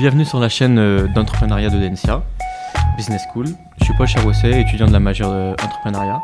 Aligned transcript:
bienvenue 0.00 0.24
sur 0.24 0.40
la 0.40 0.48
chaîne 0.48 0.78
euh, 0.78 1.06
d'entrepreneuriat 1.08 1.68
de 1.70 1.78
Densia, 1.78 2.22
Business 2.96 3.22
School. 3.32 3.46
Je 3.78 3.84
suis 3.84 3.94
Paul 3.94 4.06
Charosset, 4.06 4.60
étudiant 4.60 4.86
de 4.86 4.92
la 4.92 5.00
majeure 5.00 5.30
d'entrepreneuriat. 5.56 6.20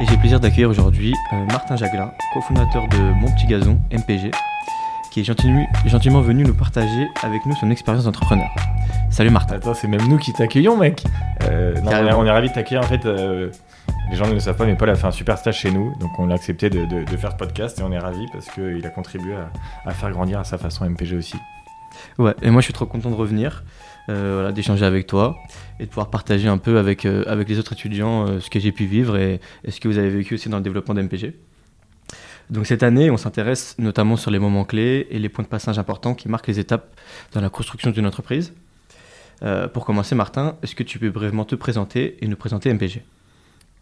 Et 0.00 0.04
j'ai 0.06 0.12
le 0.12 0.18
plaisir 0.20 0.40
d'accueillir 0.40 0.68
aujourd'hui 0.70 1.14
euh, 1.32 1.44
Martin 1.46 1.76
Jagla, 1.76 2.12
cofondateur 2.34 2.86
de 2.88 2.98
Mon 3.20 3.30
Petit 3.32 3.46
Gazon, 3.46 3.78
MPG, 3.92 4.30
qui 5.10 5.20
est 5.20 5.24
gentiment, 5.24 5.66
gentiment 5.86 6.20
venu 6.20 6.44
nous 6.44 6.54
partager 6.54 7.08
avec 7.22 7.44
nous 7.46 7.54
son 7.56 7.70
expérience 7.70 8.04
d'entrepreneur. 8.04 8.48
Salut 9.10 9.30
Martin. 9.30 9.56
Attends, 9.56 9.74
c'est 9.74 9.88
même 9.88 10.06
nous 10.06 10.18
qui 10.18 10.32
t'accueillons, 10.32 10.76
mec. 10.76 11.02
Euh, 11.44 11.74
non, 11.80 11.90
on, 11.92 12.06
est, 12.06 12.12
on 12.12 12.26
est 12.26 12.30
ravis 12.30 12.48
de 12.50 12.54
t'accueillir. 12.54 12.82
En 12.84 12.86
fait, 12.88 13.06
euh, 13.06 13.50
les 14.10 14.16
gens 14.16 14.26
ne 14.26 14.34
le 14.34 14.40
savent 14.40 14.56
pas, 14.56 14.66
mais 14.66 14.74
Paul 14.76 14.90
a 14.90 14.94
fait 14.94 15.06
un 15.06 15.10
super 15.12 15.38
stage 15.38 15.56
chez 15.58 15.70
nous. 15.70 15.94
Donc, 15.98 16.10
on 16.18 16.30
a 16.30 16.34
accepté 16.34 16.68
de, 16.68 16.84
de- 16.84 17.04
de 17.10 17.16
faire 17.16 17.30
ce 17.32 17.36
podcast 17.36 17.78
et 17.80 17.82
on 17.82 17.90
est 17.90 17.98
ravis 17.98 18.26
parce 18.32 18.46
qu'il 18.50 18.84
a 18.84 18.90
contribué 18.90 19.34
à, 19.34 19.88
à 19.88 19.94
faire 19.94 20.10
grandir 20.10 20.38
à 20.40 20.44
sa 20.44 20.58
façon 20.58 20.84
MPG 20.88 21.16
aussi. 21.16 21.36
Ouais, 22.18 22.34
et 22.42 22.50
moi 22.50 22.60
je 22.60 22.64
suis 22.64 22.72
trop 22.72 22.86
content 22.86 23.10
de 23.10 23.14
revenir, 23.14 23.64
euh, 24.08 24.32
voilà, 24.34 24.52
d'échanger 24.52 24.84
avec 24.84 25.06
toi 25.06 25.36
et 25.78 25.84
de 25.84 25.88
pouvoir 25.88 26.10
partager 26.10 26.48
un 26.48 26.58
peu 26.58 26.78
avec, 26.78 27.04
euh, 27.04 27.24
avec 27.26 27.48
les 27.48 27.58
autres 27.58 27.72
étudiants 27.72 28.26
euh, 28.26 28.40
ce 28.40 28.50
que 28.50 28.58
j'ai 28.58 28.72
pu 28.72 28.86
vivre 28.86 29.16
et, 29.16 29.40
et 29.64 29.70
ce 29.70 29.80
que 29.80 29.88
vous 29.88 29.98
avez 29.98 30.10
vécu 30.10 30.34
aussi 30.34 30.48
dans 30.48 30.56
le 30.56 30.62
développement 30.62 30.94
d'MPG. 30.94 31.34
Donc 32.50 32.66
cette 32.66 32.82
année, 32.82 33.10
on 33.10 33.18
s'intéresse 33.18 33.76
notamment 33.78 34.16
sur 34.16 34.30
les 34.30 34.38
moments 34.38 34.64
clés 34.64 35.06
et 35.10 35.18
les 35.18 35.28
points 35.28 35.44
de 35.44 35.48
passage 35.48 35.78
importants 35.78 36.14
qui 36.14 36.28
marquent 36.28 36.46
les 36.46 36.58
étapes 36.58 36.98
dans 37.32 37.42
la 37.42 37.50
construction 37.50 37.90
d'une 37.90 38.06
entreprise. 38.06 38.54
Pour 39.74 39.84
commencer, 39.84 40.14
Martin, 40.14 40.56
est-ce 40.62 40.74
que 40.74 40.82
tu 40.82 40.98
peux 40.98 41.10
brièvement 41.10 41.44
te 41.44 41.54
présenter 41.54 42.16
et 42.22 42.26
nous 42.26 42.36
présenter 42.36 42.72
MPG 42.72 43.02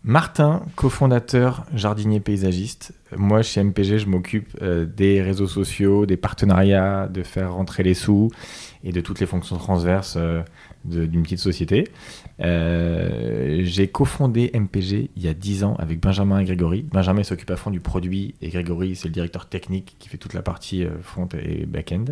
Martin, 0.09 0.63
cofondateur, 0.77 1.67
jardinier 1.75 2.21
paysagiste. 2.21 2.93
Moi, 3.17 3.43
chez 3.43 3.61
MPG, 3.61 3.99
je 3.99 4.07
m'occupe 4.07 4.57
euh, 4.63 4.87
des 4.87 5.21
réseaux 5.21 5.49
sociaux, 5.49 6.07
des 6.07 6.17
partenariats, 6.17 7.09
de 7.09 7.25
faire 7.25 7.55
rentrer 7.55 7.83
les 7.83 7.95
sous 7.95 8.31
et 8.85 8.93
de 8.93 9.01
toutes 9.01 9.19
les 9.19 9.27
fonctions 9.27 9.57
transverses 9.57 10.15
euh, 10.17 10.43
d'une 10.85 11.25
petite 11.25 11.41
société. 11.41 11.89
Euh, 12.39 13.63
J'ai 13.65 13.89
cofondé 13.89 14.53
MPG 14.55 15.11
il 15.17 15.23
y 15.25 15.27
a 15.27 15.35
10 15.35 15.65
ans 15.65 15.75
avec 15.81 15.99
Benjamin 15.99 16.39
et 16.39 16.45
Grégory. 16.45 16.83
Benjamin 16.83 17.25
s'occupe 17.25 17.51
à 17.51 17.57
fond 17.57 17.73
du 17.73 17.81
produit 17.81 18.37
et 18.41 18.51
Grégory, 18.51 18.95
c'est 18.95 19.09
le 19.09 19.15
directeur 19.15 19.49
technique 19.49 19.97
qui 19.99 20.09
fait 20.09 20.19
toute 20.19 20.35
la 20.35 20.43
partie 20.43 20.87
front 21.03 21.29
et 21.37 21.67
back-end. 21.67 22.05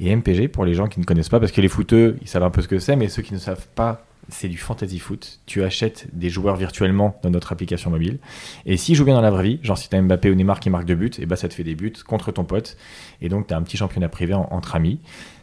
Et 0.00 0.16
MPG, 0.16 0.48
pour 0.48 0.64
les 0.64 0.74
gens 0.74 0.88
qui 0.88 0.98
ne 0.98 1.04
connaissent 1.04 1.28
pas, 1.28 1.38
parce 1.38 1.52
que 1.52 1.60
les 1.60 1.68
footeux, 1.68 2.16
ils 2.22 2.28
savent 2.28 2.42
un 2.42 2.50
peu 2.50 2.60
ce 2.60 2.66
que 2.66 2.80
c'est, 2.80 2.96
mais 2.96 3.08
ceux 3.08 3.22
qui 3.22 3.34
ne 3.34 3.38
savent 3.38 3.68
pas, 3.76 4.04
c'est 4.30 4.48
du 4.48 4.58
fantasy 4.58 4.98
foot. 4.98 5.40
Tu 5.46 5.62
achètes 5.62 6.08
des 6.12 6.30
joueurs 6.30 6.56
virtuellement 6.56 7.18
dans 7.22 7.30
notre 7.30 7.52
application 7.52 7.90
mobile. 7.90 8.18
Et 8.66 8.76
s'ils 8.76 8.94
jouent 8.94 9.04
bien 9.04 9.14
dans 9.14 9.20
la 9.20 9.30
vraie 9.30 9.44
vie, 9.44 9.60
genre 9.62 9.76
si 9.78 9.88
tu 9.88 9.96
as 9.96 10.02
Mbappé 10.02 10.30
ou 10.30 10.34
Neymar 10.34 10.60
qui 10.60 10.70
marquent 10.70 10.86
deux 10.86 10.94
buts, 10.94 11.10
et 11.18 11.26
bah 11.26 11.36
ça 11.36 11.48
te 11.48 11.54
fait 11.54 11.64
des 11.64 11.74
buts 11.74 11.92
contre 12.06 12.32
ton 12.32 12.44
pote. 12.44 12.76
Et 13.20 13.28
donc 13.28 13.46
tu 13.46 13.54
un 13.54 13.62
petit 13.62 13.76
championnat 13.76 14.08
privé 14.08 14.34
en- 14.34 14.48
entre 14.50 14.76
amis. 14.76 15.00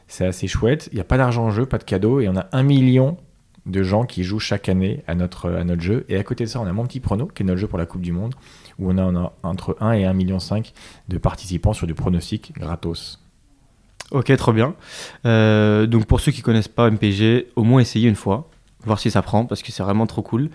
C'est 0.08 0.26
assez 0.26 0.48
chouette. 0.48 0.90
Il 0.92 0.96
n'y 0.96 1.02
a 1.02 1.06
pas 1.06 1.18
d'argent 1.18 1.46
en 1.46 1.52
jeu, 1.52 1.66
pas 1.66 1.78
de 1.78 1.84
cadeau. 1.84 2.20
Et 2.22 2.30
on 2.30 2.38
a 2.38 2.48
un 2.54 2.64
million 2.64 3.18
de 3.66 3.84
gens 3.84 4.06
qui 4.06 4.24
jouent 4.24 4.40
chaque 4.40 4.70
année 4.70 5.04
à 5.08 5.16
notre, 5.16 5.52
jeu. 5.80 6.06
Et 6.10 6.18
à 6.18 6.24
côté 6.24 6.46
de 6.46 6.50
ça, 6.50 6.62
on 6.62 6.66
a 6.66 6.72
mon 6.72 6.86
petit 6.86 7.02
prono, 7.02 7.28
qui 7.28 7.44
est 7.44 7.46
notre 7.46 7.60
jeu 7.60 7.68
pour 7.68 7.78
la 7.78 7.86
Coupe 7.86 8.02
du 8.02 8.14
Monde, 8.14 8.34
où 8.80 8.90
on 8.90 8.98
a, 8.98 9.04
a 9.04 9.34
entre 9.44 9.76
1 9.82 9.92
et 9.94 10.04
1,5 10.04 10.14
million 10.14 10.38
de 11.10 11.18
participants 11.18 11.74
sur 11.74 11.86
du 11.88 11.94
pronostic 11.94 12.54
gratos. 12.58 13.20
Ok, 14.12 14.34
trop 14.38 14.54
bien. 14.54 14.76
Euh, 15.26 15.86
donc 15.86 16.06
pour 16.06 16.22
ceux 16.22 16.32
qui 16.32 16.42
connaissent 16.42 16.70
pas 16.70 16.90
MPG, 16.90 17.48
au 17.58 17.64
moins 17.64 17.82
essayez 17.82 18.08
une 18.08 18.16
fois, 18.16 18.50
voir 18.84 19.00
si 19.00 19.12
ça 19.12 19.22
prend, 19.22 19.46
parce 19.46 19.64
que 19.64 19.72
c'est 19.72 19.84
vraiment 19.84 20.06
trop 20.08 20.22
cool 20.22 20.50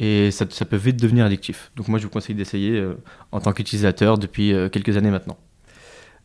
et 0.00 0.30
ça, 0.30 0.46
peut 0.46 0.76
vite 0.76 1.00
devenir 1.00 1.24
addictif. 1.24 1.72
Donc 1.76 1.88
moi 1.88 1.98
je 1.98 2.04
vous 2.04 2.10
conseille 2.10 2.36
d'essayer 2.36 2.78
euh, 2.78 2.94
en 3.32 3.40
tant 3.40 3.52
qu'utilisateur 3.52 4.18
depuis 4.18 4.52
euh, 4.52 4.68
quelques 4.68 4.96
années 4.96 5.10
maintenant. 5.10 5.36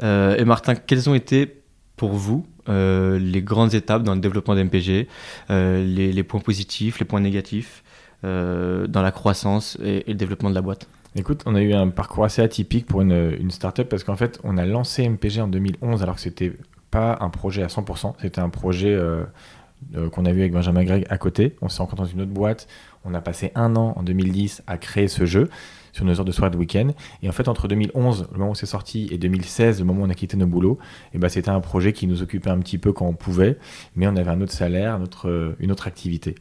Euh, 0.04 0.36
et 0.38 0.46
Martin, 0.46 0.76
quelles 0.76 1.10
ont 1.10 1.16
été 1.16 1.62
pour 1.96 2.14
vous 2.14 2.46
les 2.66 3.42
grandes 3.42 3.74
étapes 3.74 4.04
dans 4.04 4.16
le 4.16 4.22
développement 4.22 4.56
d'MPG, 4.56 5.08
les, 5.50 6.24
points 6.24 6.40
positifs, 6.40 7.00
les 7.00 7.06
points 7.06 7.20
négatifs 7.20 7.84
dans 8.24 9.02
la 9.02 9.12
croissance 9.12 9.78
et, 9.84 10.04
le 10.08 10.14
développement 10.14 10.50
de 10.50 10.56
la 10.56 10.62
boîte? 10.62 10.88
Écoute, 11.16 11.44
on 11.46 11.56
a 11.56 11.62
eu 11.62 11.74
un 11.74 11.90
parcours 11.90 12.24
assez 12.24 12.42
atypique 12.42 12.86
pour 12.86 13.02
une, 13.02 13.52
startup 13.52 13.90
parce 13.90 14.06
qu'en 14.06 14.16
fait, 14.16 14.40
on 14.46 14.58
a 14.58 14.66
lancé 14.66 15.08
MPG 15.08 15.42
en 15.42 15.50
2011 15.50 16.04
alors 16.04 16.16
que 16.16 16.22
c'était 16.22 16.54
pas 16.90 17.18
un 17.20 17.30
projet 17.30 17.64
à 17.64 17.68
100%, 17.68 18.14
c'était 18.22 18.40
un 18.40 18.50
projet 18.50 18.98
euh, 19.96 20.10
qu'on 20.10 20.26
a 20.26 20.32
vu 20.32 20.42
avec 20.42 20.54
Benjamin 20.54 20.84
Gregg 20.84 21.06
à 21.10 21.18
côté. 21.18 21.56
On 21.62 21.70
s'est 21.70 21.80
rencontré 21.80 22.06
dans 22.06 22.12
une 22.12 22.22
autre 22.22 22.32
boîte. 22.32 22.68
On 23.06 23.14
a 23.14 23.22
passé 23.22 23.52
un 23.56 23.76
an 23.76 23.94
en 23.96 24.04
2010 24.04 24.64
à 24.68 24.78
créer 24.78 25.08
ce 25.08 25.26
jeu 25.26 25.50
sur 25.92 26.06
nos 26.06 26.20
heures 26.20 26.26
de 26.26 26.32
soirée 26.32 26.52
de 26.52 26.58
week-end. 26.58 26.90
Et 27.22 27.30
en 27.30 27.32
fait, 27.32 27.48
entre 27.48 27.68
2011, 27.68 28.30
le 28.32 28.38
moment 28.38 28.52
où 28.52 28.56
c'est 28.56 28.66
sorti, 28.66 29.08
et 29.12 29.18
2016, 29.18 29.80
le 29.80 29.86
moment 29.86 30.02
où 30.02 30.06
on 30.06 30.10
a 30.10 30.16
quitté 30.16 30.38
nos 30.38 30.48
boulots, 30.48 30.80
et 31.14 31.20
ben, 31.20 31.30
c'était 31.30 31.52
un 31.52 31.60
projet 31.60 31.94
qui 31.94 32.08
nous 32.08 32.24
occupait 32.24 32.50
un 32.50 32.60
petit 32.60 32.78
peu 32.78 32.94
quand 32.94 33.06
on 33.06 33.14
pouvait, 33.14 33.58
mais 33.96 34.08
on 34.08 34.16
avait 34.16 34.32
un 34.32 34.42
autre 34.42 34.54
salaire, 34.54 35.00
euh, 35.26 35.54
une 35.60 35.72
autre 35.72 35.88
activité. 35.88 36.36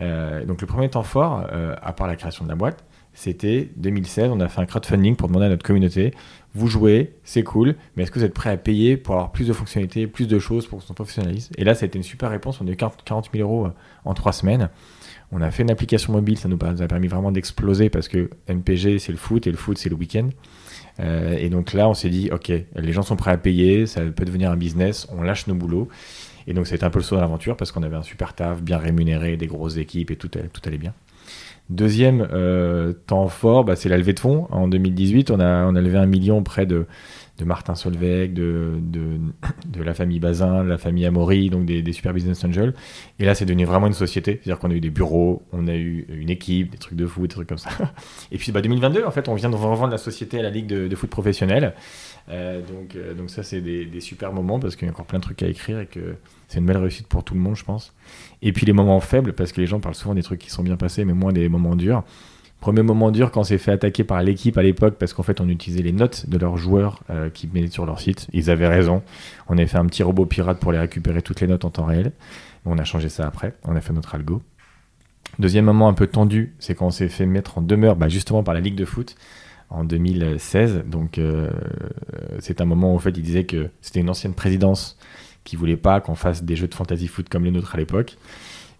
Euh, 0.00 0.44
donc 0.44 0.60
le 0.60 0.66
premier 0.66 0.88
temps 0.88 1.02
fort, 1.02 1.46
à 1.50 1.92
part 1.92 2.06
la 2.06 2.16
création 2.16 2.44
de 2.44 2.50
la 2.50 2.56
boîte, 2.56 2.84
c'était 3.14 3.70
2016, 3.76 4.30
on 4.32 4.40
a 4.40 4.48
fait 4.48 4.60
un 4.60 4.66
crowdfunding 4.66 5.16
pour 5.16 5.28
demander 5.28 5.46
à 5.46 5.48
notre 5.48 5.64
communauté, 5.64 6.12
vous 6.54 6.68
jouez, 6.68 7.14
c'est 7.24 7.42
cool, 7.42 7.74
mais 7.96 8.04
est-ce 8.04 8.12
que 8.12 8.18
vous 8.18 8.24
êtes 8.24 8.34
prêt 8.34 8.50
à 8.50 8.56
payer 8.56 8.96
pour 8.96 9.14
avoir 9.14 9.32
plus 9.32 9.48
de 9.48 9.52
fonctionnalités, 9.52 10.06
plus 10.06 10.28
de 10.28 10.38
choses 10.38 10.66
pour 10.66 10.78
qu'on 10.78 10.86
se 10.86 10.92
professionnalise? 10.92 11.50
Et 11.56 11.64
là, 11.64 11.74
ça 11.74 11.84
a 11.84 11.86
été 11.86 11.98
une 11.98 12.04
super 12.04 12.30
réponse, 12.30 12.60
on 12.60 12.68
a 12.68 12.70
eu 12.70 12.76
40 12.76 13.02
40 13.04 13.30
000 13.32 13.48
euros 13.48 13.66
euh, 13.66 13.70
en 14.04 14.14
trois 14.14 14.32
semaines. 14.32 14.68
On 15.32 15.40
a 15.40 15.50
fait 15.50 15.64
une 15.64 15.70
application 15.70 16.12
mobile, 16.12 16.38
ça 16.38 16.48
nous 16.48 16.58
a 16.62 16.86
permis 16.86 17.08
vraiment 17.08 17.32
d'exploser 17.32 17.90
parce 17.90 18.06
que 18.06 18.30
MPG, 18.48 19.00
c'est 19.00 19.10
le 19.10 19.18
foot 19.18 19.46
et 19.48 19.50
le 19.50 19.56
foot, 19.56 19.78
c'est 19.78 19.88
le 19.88 19.96
week-end. 19.96 20.28
Euh, 21.00 21.36
et 21.36 21.50
donc 21.50 21.72
là, 21.72 21.88
on 21.88 21.94
s'est 21.94 22.10
dit, 22.10 22.30
OK, 22.30 22.52
les 22.76 22.92
gens 22.92 23.02
sont 23.02 23.16
prêts 23.16 23.32
à 23.32 23.36
payer, 23.36 23.86
ça 23.86 24.02
peut 24.02 24.24
devenir 24.24 24.52
un 24.52 24.56
business, 24.56 25.08
on 25.10 25.22
lâche 25.22 25.48
nos 25.48 25.56
boulots. 25.56 25.88
Et 26.46 26.52
donc, 26.52 26.68
c'était 26.68 26.84
un 26.84 26.90
peu 26.90 27.00
le 27.00 27.04
saut 27.04 27.16
dans 27.16 27.22
l'aventure 27.22 27.56
parce 27.56 27.72
qu'on 27.72 27.82
avait 27.82 27.96
un 27.96 28.02
super 28.02 28.34
taf, 28.34 28.62
bien 28.62 28.78
rémunéré, 28.78 29.36
des 29.36 29.46
grosses 29.46 29.76
équipes 29.76 30.12
et 30.12 30.16
tout 30.16 30.30
allait 30.66 30.78
bien. 30.78 30.92
Deuxième 31.70 32.28
euh, 32.30 32.92
temps 32.92 33.28
fort, 33.28 33.64
bah, 33.64 33.74
c'est 33.74 33.88
la 33.88 33.96
levée 33.96 34.12
de 34.12 34.20
fonds. 34.20 34.46
En 34.50 34.68
2018, 34.68 35.30
on 35.30 35.40
a, 35.40 35.64
on 35.64 35.74
a 35.74 35.80
levé 35.80 35.96
un 35.96 36.06
million 36.06 36.38
auprès 36.38 36.66
de, 36.66 36.86
de 37.38 37.44
Martin 37.44 37.74
Solveig, 37.74 38.28
de, 38.28 38.74
de, 38.80 39.18
de 39.66 39.82
la 39.82 39.92
famille 39.94 40.20
Bazin, 40.20 40.62
la 40.62 40.78
famille 40.78 41.04
Amaury, 41.04 41.50
donc 41.50 41.66
des, 41.66 41.82
des 41.82 41.92
super 41.92 42.12
business 42.12 42.44
angels. 42.44 42.74
Et 43.18 43.24
là, 43.24 43.34
c'est 43.34 43.44
devenu 43.44 43.64
vraiment 43.64 43.88
une 43.88 43.92
société. 43.92 44.40
C'est-à-dire 44.42 44.60
qu'on 44.60 44.70
a 44.70 44.74
eu 44.74 44.80
des 44.80 44.90
bureaux, 44.90 45.42
on 45.52 45.66
a 45.66 45.74
eu 45.74 46.06
une 46.08 46.30
équipe, 46.30 46.70
des 46.70 46.78
trucs 46.78 46.96
de 46.96 47.06
foot, 47.06 47.30
des 47.30 47.34
trucs 47.34 47.48
comme 47.48 47.58
ça. 47.58 47.70
Et 48.32 48.38
puis 48.38 48.52
bah, 48.52 48.60
2022, 48.62 49.04
en 49.04 49.10
fait, 49.10 49.28
on 49.28 49.34
vient 49.34 49.50
de 49.50 49.56
revendre 49.56 49.90
la 49.90 49.98
société 49.98 50.38
à 50.38 50.42
la 50.42 50.50
Ligue 50.50 50.66
de, 50.66 50.86
de 50.86 50.96
foot 50.96 51.10
professionnel. 51.10 51.74
Euh, 52.28 52.60
donc, 52.60 52.94
euh, 52.94 53.14
donc 53.14 53.30
ça, 53.30 53.42
c'est 53.42 53.60
des, 53.60 53.84
des 53.84 54.00
super 54.00 54.32
moments 54.32 54.60
parce 54.60 54.76
qu'il 54.76 54.86
y 54.86 54.88
a 54.88 54.92
encore 54.92 55.06
plein 55.06 55.18
de 55.18 55.24
trucs 55.24 55.42
à 55.42 55.48
écrire 55.48 55.80
et 55.80 55.86
que 55.86 56.14
c'est 56.48 56.60
une 56.60 56.66
belle 56.66 56.78
réussite 56.78 57.08
pour 57.08 57.24
tout 57.24 57.34
le 57.34 57.40
monde, 57.40 57.56
je 57.56 57.64
pense. 57.64 57.92
Et 58.42 58.52
puis 58.52 58.64
les 58.64 58.72
moments 58.72 59.00
faibles, 59.00 59.32
parce 59.32 59.50
que 59.50 59.60
les 59.60 59.66
gens 59.66 59.80
parlent 59.80 59.94
souvent 59.94 60.14
des 60.14 60.22
trucs 60.22 60.40
qui 60.40 60.50
sont 60.50 60.62
bien 60.62 60.76
passés, 60.76 61.04
mais 61.04 61.14
moins 61.14 61.32
des 61.32 61.48
moments 61.48 61.74
durs. 61.74 62.04
Premier 62.60 62.82
moment 62.82 63.10
dur 63.10 63.30
quand 63.30 63.42
on 63.42 63.44
s'est 63.44 63.58
fait 63.58 63.72
attaquer 63.72 64.04
par 64.04 64.22
l'équipe 64.22 64.56
à 64.56 64.62
l'époque, 64.62 64.96
parce 64.98 65.12
qu'en 65.12 65.22
fait 65.22 65.40
on 65.40 65.48
utilisait 65.48 65.82
les 65.82 65.92
notes 65.92 66.28
de 66.28 66.38
leurs 66.38 66.56
joueurs 66.56 67.00
euh, 67.10 67.28
qui 67.28 67.46
mettaient 67.52 67.70
sur 67.70 67.84
leur 67.84 68.00
site. 68.00 68.26
Ils 68.32 68.50
avaient 68.50 68.68
raison. 68.68 69.02
On 69.48 69.58
avait 69.58 69.66
fait 69.66 69.76
un 69.76 69.86
petit 69.86 70.02
robot 70.02 70.24
pirate 70.24 70.58
pour 70.58 70.72
les 70.72 70.78
récupérer 70.78 71.20
toutes 71.20 71.40
les 71.40 71.46
notes 71.46 71.64
en 71.64 71.70
temps 71.70 71.84
réel. 71.84 72.12
On 72.64 72.78
a 72.78 72.84
changé 72.84 73.10
ça 73.10 73.26
après. 73.26 73.54
On 73.64 73.76
a 73.76 73.80
fait 73.80 73.92
notre 73.92 74.14
algo. 74.14 74.42
Deuxième 75.38 75.64
moment 75.64 75.88
un 75.88 75.94
peu 75.94 76.06
tendu, 76.06 76.54
c'est 76.58 76.74
quand 76.74 76.86
on 76.86 76.90
s'est 76.90 77.08
fait 77.08 77.26
mettre 77.26 77.58
en 77.58 77.62
demeure, 77.62 77.96
bah, 77.96 78.08
justement 78.08 78.42
par 78.42 78.54
la 78.54 78.60
Ligue 78.60 78.76
de 78.76 78.84
foot 78.84 79.16
en 79.68 79.84
2016. 79.84 80.84
Donc 80.86 81.18
euh, 81.18 81.50
c'est 82.38 82.60
un 82.60 82.64
moment 82.64 82.92
où 82.92 82.96
en 82.96 83.00
fait 83.00 83.10
ils 83.10 83.22
disaient 83.22 83.44
que 83.44 83.68
c'était 83.80 84.00
une 84.00 84.10
ancienne 84.10 84.34
présidence 84.34 84.96
qui 85.42 85.56
voulait 85.56 85.76
pas 85.76 86.00
qu'on 86.00 86.14
fasse 86.14 86.42
des 86.44 86.56
jeux 86.56 86.68
de 86.68 86.74
fantasy 86.74 87.08
foot 87.08 87.28
comme 87.28 87.44
les 87.44 87.50
nôtres 87.50 87.74
à 87.74 87.78
l'époque. 87.78 88.16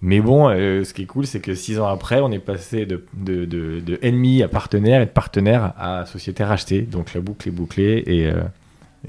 Mais 0.05 0.21
bon, 0.21 0.51
euh, 0.51 0.85
ce 0.85 0.93
qui 0.93 1.03
est 1.03 1.07
cool, 1.07 1.27
c'est 1.27 1.41
que 1.41 1.55
six 1.55 1.81
ans 1.81 1.87
après, 1.87 2.21
on 2.21 2.31
est 2.31 2.39
passé 2.39 2.85
de, 2.85 3.07
de, 3.15 3.99
ennemi 4.03 4.43
à 4.43 4.49
partenaire 4.49 5.01
et 5.01 5.07
de 5.07 5.11
partenaire 5.11 5.73
à 5.79 6.05
société 6.05 6.45
rachetée. 6.45 6.83
Donc 6.83 7.15
la 7.15 7.23
boucle 7.23 7.49
est 7.49 7.51
bouclée 7.51 8.03
et, 8.07 8.27
euh, 8.27 8.43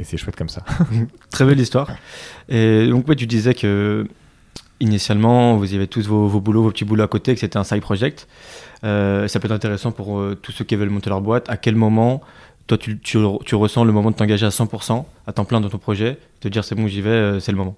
c'est 0.03 0.15
chouette 0.15 0.37
comme 0.37 0.47
ça. 0.47 0.63
Très 1.31 1.43
belle 1.43 1.59
histoire. 1.59 1.89
Et 2.47 2.87
donc, 2.87 3.13
tu 3.17 3.27
disais 3.27 3.53
que 3.53 4.07
initialement, 4.79 5.57
vous 5.57 5.73
avez 5.73 5.87
tous 5.87 6.07
vos, 6.07 6.27
vos 6.27 6.39
boulots, 6.39 6.63
vos 6.63 6.71
petits 6.71 6.85
boulots 6.85 7.03
à 7.03 7.09
côté, 7.09 7.33
que 7.33 7.41
c'était 7.41 7.57
un 7.57 7.65
side 7.65 7.81
project. 7.81 8.29
Euh, 8.85 9.27
ça 9.27 9.41
peut 9.41 9.47
être 9.47 9.51
intéressant 9.51 9.91
pour 9.91 10.23
tous 10.41 10.53
ceux 10.53 10.63
qui 10.63 10.77
veulent 10.77 10.89
monter 10.89 11.09
leur 11.09 11.19
boîte. 11.19 11.49
À 11.49 11.57
quel 11.57 11.75
moment, 11.75 12.21
toi, 12.67 12.77
tu, 12.77 13.17
ressens 13.17 13.83
le 13.83 13.91
moment 13.91 14.11
de 14.11 14.15
t'engager 14.15 14.45
à 14.45 14.49
100%, 14.49 15.03
à 15.27 15.33
temps 15.33 15.43
plein 15.43 15.59
dans 15.59 15.69
ton 15.69 15.77
projet, 15.77 16.19
te 16.39 16.47
dire 16.47 16.63
c'est 16.63 16.75
bon, 16.75 16.87
j'y 16.87 17.01
vais, 17.01 17.41
c'est 17.41 17.51
le 17.51 17.57
moment? 17.57 17.75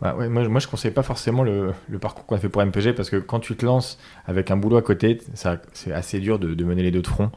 Ouais, 0.00 0.28
moi, 0.28 0.48
moi, 0.48 0.60
je 0.60 0.68
conseille 0.68 0.92
pas 0.92 1.02
forcément 1.02 1.42
le, 1.42 1.74
parcours 2.00 2.24
qu'on 2.24 2.36
a 2.36 2.38
fait 2.38 2.48
pour 2.48 2.64
MPG 2.64 2.92
parce 2.92 3.10
que 3.10 3.16
quand 3.16 3.40
tu 3.40 3.56
te 3.56 3.66
lances 3.66 3.98
avec 4.26 4.50
un 4.50 4.56
boulot 4.56 4.76
à 4.76 4.82
côté, 4.82 5.18
c'est 5.34 5.92
assez 5.92 6.20
dur 6.20 6.38
de, 6.38 6.64
mener 6.64 6.82
les 6.82 6.92
deux 6.92 7.02
de 7.02 7.06
front 7.06 7.32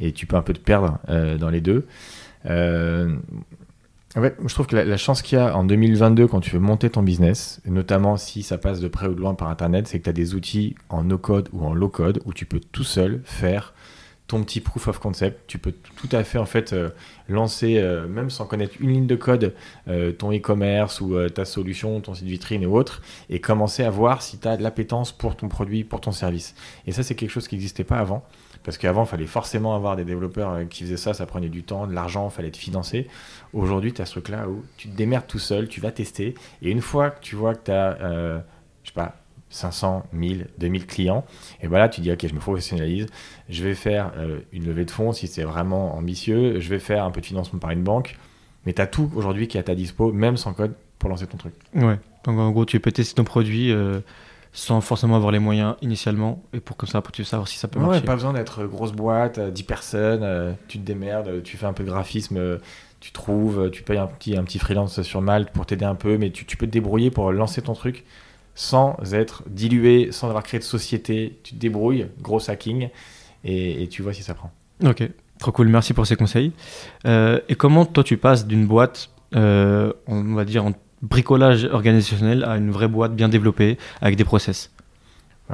et 0.00 0.12
tu 0.12 0.26
peux 0.26 0.36
un 0.36 0.42
peu 0.42 0.52
te 0.52 0.58
perdre 0.58 0.98
euh, 1.08 1.38
dans 1.38 1.50
les 1.50 1.60
deux. 1.60 1.86
Euh, 2.46 3.16
je 4.16 4.54
trouve 4.54 4.66
que 4.66 4.74
la, 4.74 4.84
la 4.84 4.96
chance 4.96 5.22
qu'il 5.22 5.38
y 5.38 5.40
a 5.40 5.56
en 5.56 5.62
2022 5.62 6.26
quand 6.26 6.40
tu 6.40 6.50
veux 6.50 6.58
monter 6.58 6.90
ton 6.90 7.02
business, 7.02 7.60
notamment 7.64 8.16
si 8.16 8.42
ça 8.42 8.58
passe 8.58 8.80
de 8.80 8.88
près 8.88 9.06
ou 9.06 9.14
de 9.14 9.20
loin 9.20 9.34
par 9.34 9.48
Internet, 9.48 9.86
c'est 9.86 10.00
que 10.00 10.04
tu 10.04 10.10
as 10.10 10.14
des 10.14 10.34
outils 10.34 10.74
en 10.88 11.04
no-code 11.04 11.48
ou 11.52 11.64
en 11.64 11.74
low-code 11.74 12.20
où 12.24 12.32
tu 12.32 12.44
peux 12.44 12.58
tout 12.58 12.82
seul 12.82 13.20
faire 13.24 13.72
petit 14.38 14.60
proof 14.60 14.88
of 14.88 14.98
concept. 14.98 15.42
Tu 15.46 15.58
peux 15.58 15.72
tout 15.72 16.08
à 16.12 16.22
fait 16.24 16.38
en 16.38 16.44
fait 16.46 16.72
euh, 16.72 16.90
lancer, 17.28 17.78
euh, 17.78 18.06
même 18.06 18.30
sans 18.30 18.46
connaître 18.46 18.74
une 18.80 18.90
ligne 18.90 19.06
de 19.06 19.16
code, 19.16 19.54
euh, 19.88 20.12
ton 20.12 20.32
e-commerce 20.32 21.00
ou 21.00 21.28
ta 21.28 21.44
solution, 21.44 22.00
ton 22.00 22.14
site 22.14 22.26
vitrine 22.26 22.62
et 22.62 22.66
autres, 22.66 23.02
et 23.28 23.40
commencer 23.40 23.82
à 23.82 23.90
voir 23.90 24.22
si 24.22 24.38
tu 24.38 24.48
as 24.48 24.56
de 24.56 24.62
l'appétence 24.62 25.12
pour 25.12 25.36
ton 25.36 25.48
produit, 25.48 25.84
pour 25.84 26.00
ton 26.00 26.12
service. 26.12 26.54
Et 26.86 26.92
ça, 26.92 27.02
c'est 27.02 27.14
quelque 27.14 27.30
chose 27.30 27.48
qui 27.48 27.56
n'existait 27.56 27.84
pas 27.84 27.98
avant. 27.98 28.24
Parce 28.62 28.76
qu'avant, 28.76 29.04
il 29.04 29.08
fallait 29.08 29.26
forcément 29.26 29.74
avoir 29.74 29.96
des 29.96 30.04
développeurs 30.04 30.68
qui 30.68 30.84
faisaient 30.84 30.98
ça, 30.98 31.14
ça 31.14 31.24
prenait 31.24 31.48
du 31.48 31.62
temps, 31.62 31.86
de 31.86 31.94
l'argent, 31.94 32.28
fallait 32.28 32.50
te 32.50 32.58
financer. 32.58 33.08
Aujourd'hui, 33.54 33.92
tu 33.92 34.02
as 34.02 34.06
ce 34.06 34.12
truc-là 34.12 34.48
où 34.48 34.62
tu 34.76 34.88
te 34.88 34.96
démerdes 34.96 35.26
tout 35.26 35.38
seul, 35.38 35.66
tu 35.66 35.80
vas 35.80 35.92
tester, 35.92 36.34
et 36.60 36.70
une 36.70 36.82
fois 36.82 37.10
que 37.10 37.20
tu 37.20 37.36
vois 37.36 37.54
que 37.54 37.64
tu 37.64 37.70
as, 37.70 37.96
je 38.82 38.88
sais 38.88 38.94
pas, 38.94 39.16
500, 39.50 40.04
1000, 40.12 40.46
2000 40.58 40.86
clients. 40.86 41.24
Et 41.60 41.66
voilà, 41.66 41.88
tu 41.88 42.00
dis, 42.00 42.10
OK, 42.10 42.26
je 42.26 42.34
me 42.34 42.38
professionnalise, 42.38 43.06
je 43.48 43.64
vais 43.64 43.74
faire 43.74 44.12
euh, 44.16 44.38
une 44.52 44.64
levée 44.64 44.84
de 44.84 44.90
fonds 44.90 45.12
si 45.12 45.26
c'est 45.26 45.42
vraiment 45.42 45.96
ambitieux, 45.96 46.60
je 46.60 46.68
vais 46.68 46.78
faire 46.78 47.04
un 47.04 47.10
peu 47.10 47.20
de 47.20 47.26
financement 47.26 47.58
par 47.58 47.70
une 47.70 47.82
banque. 47.82 48.16
Mais 48.64 48.72
tu 48.72 48.80
as 48.80 48.86
tout 48.86 49.10
aujourd'hui 49.14 49.48
qui 49.48 49.56
est 49.56 49.60
à 49.60 49.64
ta 49.64 49.74
dispo, 49.74 50.12
même 50.12 50.36
sans 50.36 50.52
code, 50.52 50.74
pour 50.98 51.10
lancer 51.10 51.26
ton 51.26 51.36
truc. 51.36 51.54
Ouais, 51.74 51.98
donc 52.24 52.38
en 52.38 52.50
gros, 52.50 52.64
tu 52.64 52.78
peux 52.78 52.92
tester 52.92 53.14
ton 53.14 53.24
produit 53.24 53.72
euh, 53.72 54.00
sans 54.52 54.80
forcément 54.80 55.16
avoir 55.16 55.32
les 55.32 55.38
moyens 55.38 55.76
initialement, 55.82 56.42
et 56.52 56.60
pour 56.60 56.76
comme 56.76 56.88
ça, 56.88 57.00
pour 57.00 57.12
tu 57.12 57.24
savoir 57.24 57.48
si 57.48 57.58
ça 57.58 57.68
peut 57.68 57.80
marcher. 57.80 58.00
Ouais, 58.00 58.06
pas 58.06 58.14
besoin 58.14 58.32
d'être 58.32 58.64
grosse 58.64 58.92
boîte, 58.92 59.40
10 59.40 59.62
personnes, 59.64 60.22
euh, 60.22 60.52
tu 60.68 60.78
te 60.78 60.84
démerdes, 60.84 61.42
tu 61.42 61.56
fais 61.56 61.66
un 61.66 61.72
peu 61.72 61.84
de 61.84 61.88
graphisme 61.88 62.58
tu 63.00 63.12
trouves, 63.12 63.70
tu 63.70 63.82
payes 63.82 63.96
un 63.96 64.06
petit, 64.06 64.36
un 64.36 64.44
petit 64.44 64.58
freelance 64.58 65.00
sur 65.00 65.22
Malte 65.22 65.50
pour 65.52 65.64
t'aider 65.64 65.86
un 65.86 65.94
peu, 65.94 66.18
mais 66.18 66.28
tu, 66.28 66.44
tu, 66.44 66.58
peux 66.58 66.66
te 66.66 66.70
débrouiller 66.70 67.10
pour 67.10 67.32
lancer 67.32 67.62
ton 67.62 67.72
truc 67.72 68.04
sans 68.60 68.98
être 69.14 69.42
dilué, 69.48 70.12
sans 70.12 70.28
avoir 70.28 70.42
créé 70.42 70.60
de 70.60 70.64
société. 70.64 71.38
Tu 71.42 71.54
te 71.54 71.58
débrouilles, 71.58 72.08
gros 72.20 72.50
hacking, 72.50 72.90
et, 73.42 73.88
tu 73.90 74.02
vois 74.02 74.12
si 74.12 74.22
ça 74.22 74.34
prend. 74.34 74.50
Ok, 74.84 75.02
trop 75.38 75.50
cool, 75.50 75.68
merci 75.68 75.94
pour 75.94 76.06
ces 76.06 76.14
conseils. 76.14 76.52
Euh, 77.06 77.40
et 77.48 77.54
comment 77.54 77.86
toi 77.86 78.04
tu 78.04 78.18
passes 78.18 78.46
d'une 78.46 78.66
boîte, 78.66 79.08
euh, 79.34 79.94
on 80.06 80.34
va 80.34 80.44
dire 80.44 80.66
en 80.66 80.72
bricolage 81.00 81.64
organisationnel, 81.72 82.44
à 82.44 82.58
une 82.58 82.70
vraie 82.70 82.88
boîte 82.88 83.16
bien 83.16 83.30
développée, 83.30 83.78
avec 84.02 84.16
des 84.16 84.24
process? 84.24 84.70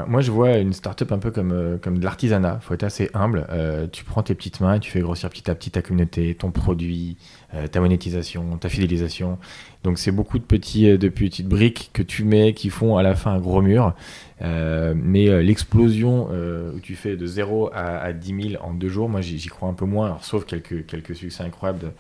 Moi, 0.07 0.21
je 0.21 0.31
vois 0.31 0.59
une 0.59 0.75
startup 0.75 1.11
un 1.11 1.19
peu 1.19 1.31
comme, 1.31 1.53
euh, 1.53 1.79
comme 1.79 1.99
de 1.99 2.05
l'artisanat. 2.05 2.59
Il 2.61 2.65
faut 2.65 2.75
être 2.75 2.83
assez 2.83 3.11
humble. 3.15 3.47
Euh, 3.51 3.87
tu 3.91 4.05
prends 4.05 4.23
tes 4.23 4.35
petites 4.35 4.61
mains 4.61 4.75
et 4.75 4.81
tu 4.81 4.91
fais 4.91 5.01
grossir 5.01 5.31
petit 5.31 5.51
à 5.51 5.55
petit 5.55 5.71
ta 5.71 5.81
communauté, 5.81 6.35
ton 6.35 6.51
produit, 6.51 7.17
euh, 7.55 7.67
ta 7.67 7.81
monétisation, 7.81 8.59
ta 8.59 8.69
fidélisation. 8.69 9.39
Donc, 9.85 9.99
c'est 9.99 10.11
beaucoup 10.11 10.39
de, 10.39 10.45
petits, 10.45 10.99
de 10.99 11.09
petites 11.09 11.49
briques 11.49 11.91
que 11.95 12.03
tu 12.03 12.25
mets 12.25 12.53
qui 12.53 12.69
font 12.69 12.99
à 12.99 13.03
la 13.03 13.15
fin 13.15 13.33
un 13.33 13.41
gros 13.41 13.63
mur. 13.63 13.95
mais 14.41 15.43
l'explosion 15.43 16.29
où 16.75 16.81
tu 16.81 16.97
fais 16.97 17.17
de 17.17 17.27
0 17.27 17.71
à, 17.73 17.99
à 17.99 18.13
10 18.13 18.51
000 18.51 18.65
en 18.65 18.75
deux 18.75 18.89
jours, 18.89 19.09
moi, 19.09 19.21
j'y 19.21 19.49
crois 19.49 19.69
un 19.69 19.75
peu 19.75 19.87
moins, 19.87 20.19
sauf 20.23 20.45
quelques, 20.45 20.87
quelques 20.87 21.15
succès 21.15 21.45
incroyables 21.45 21.93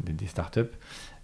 de, 0.00 0.12
des 0.12 0.26
startups. 0.26 0.60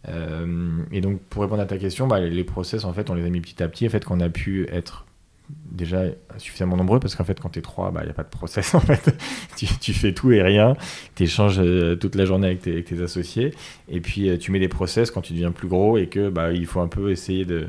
et 0.07 1.01
donc, 1.01 1.21
pour 1.23 1.43
répondre 1.43 1.63
à 1.63 1.67
ta 1.67 1.79
question, 1.79 2.07
bah, 2.07 2.21
les 2.21 2.45
process, 2.45 2.85
en 2.85 2.93
fait, 2.93 3.11
on 3.11 3.15
les 3.15 3.27
a 3.27 3.29
mis 3.29 3.41
petit 3.41 3.63
à 3.63 3.69
petit. 3.69 3.87
En 3.87 3.91
fait, 3.91 4.05
qu'on 4.05 4.21
a 4.21 4.29
pu 4.29 4.69
être 4.71 5.05
déjà 5.49 6.05
suffisamment 6.39 6.77
nombreux 6.77 7.01
parce 7.01 7.15
qu'en 7.15 7.25
fait 7.25 7.39
quand 7.39 7.51
tu 7.51 7.59
es 7.59 7.63
trois 7.63 7.93
il 8.01 8.05
n'y 8.05 8.11
a 8.11 8.15
pas 8.15 8.23
de 8.23 8.29
process 8.29 8.75
en 8.75 8.81
fait. 8.81 9.15
Tu, 9.57 9.93
fais 9.93 10.13
tout 10.13 10.33
et 10.33 10.43
rien. 10.43 10.77
Tu 11.15 11.25
échanges 11.25 11.59
euh, 11.59 11.97
toute 11.97 12.15
la 12.15 12.25
journée 12.25 12.47
avec 12.47 12.63
tes, 12.63 13.03
associés. 13.03 13.55
Et 13.89 14.01
puis 14.01 14.29
euh, 14.29 14.39
tu 14.39 14.51
mets 14.51 14.59
des 14.59 14.69
process 14.69 15.11
quand 15.11 15.21
tu 15.21 15.33
deviens 15.33 15.53
plus 15.53 15.69
gros 15.69 15.99
et 15.99 16.07
que 16.07 16.29
bah, 16.29 16.53
il 16.53 16.67
faut 16.67 16.81
un 16.81 16.89
peu 16.89 17.11
essayer 17.11 17.45
de, 17.45 17.69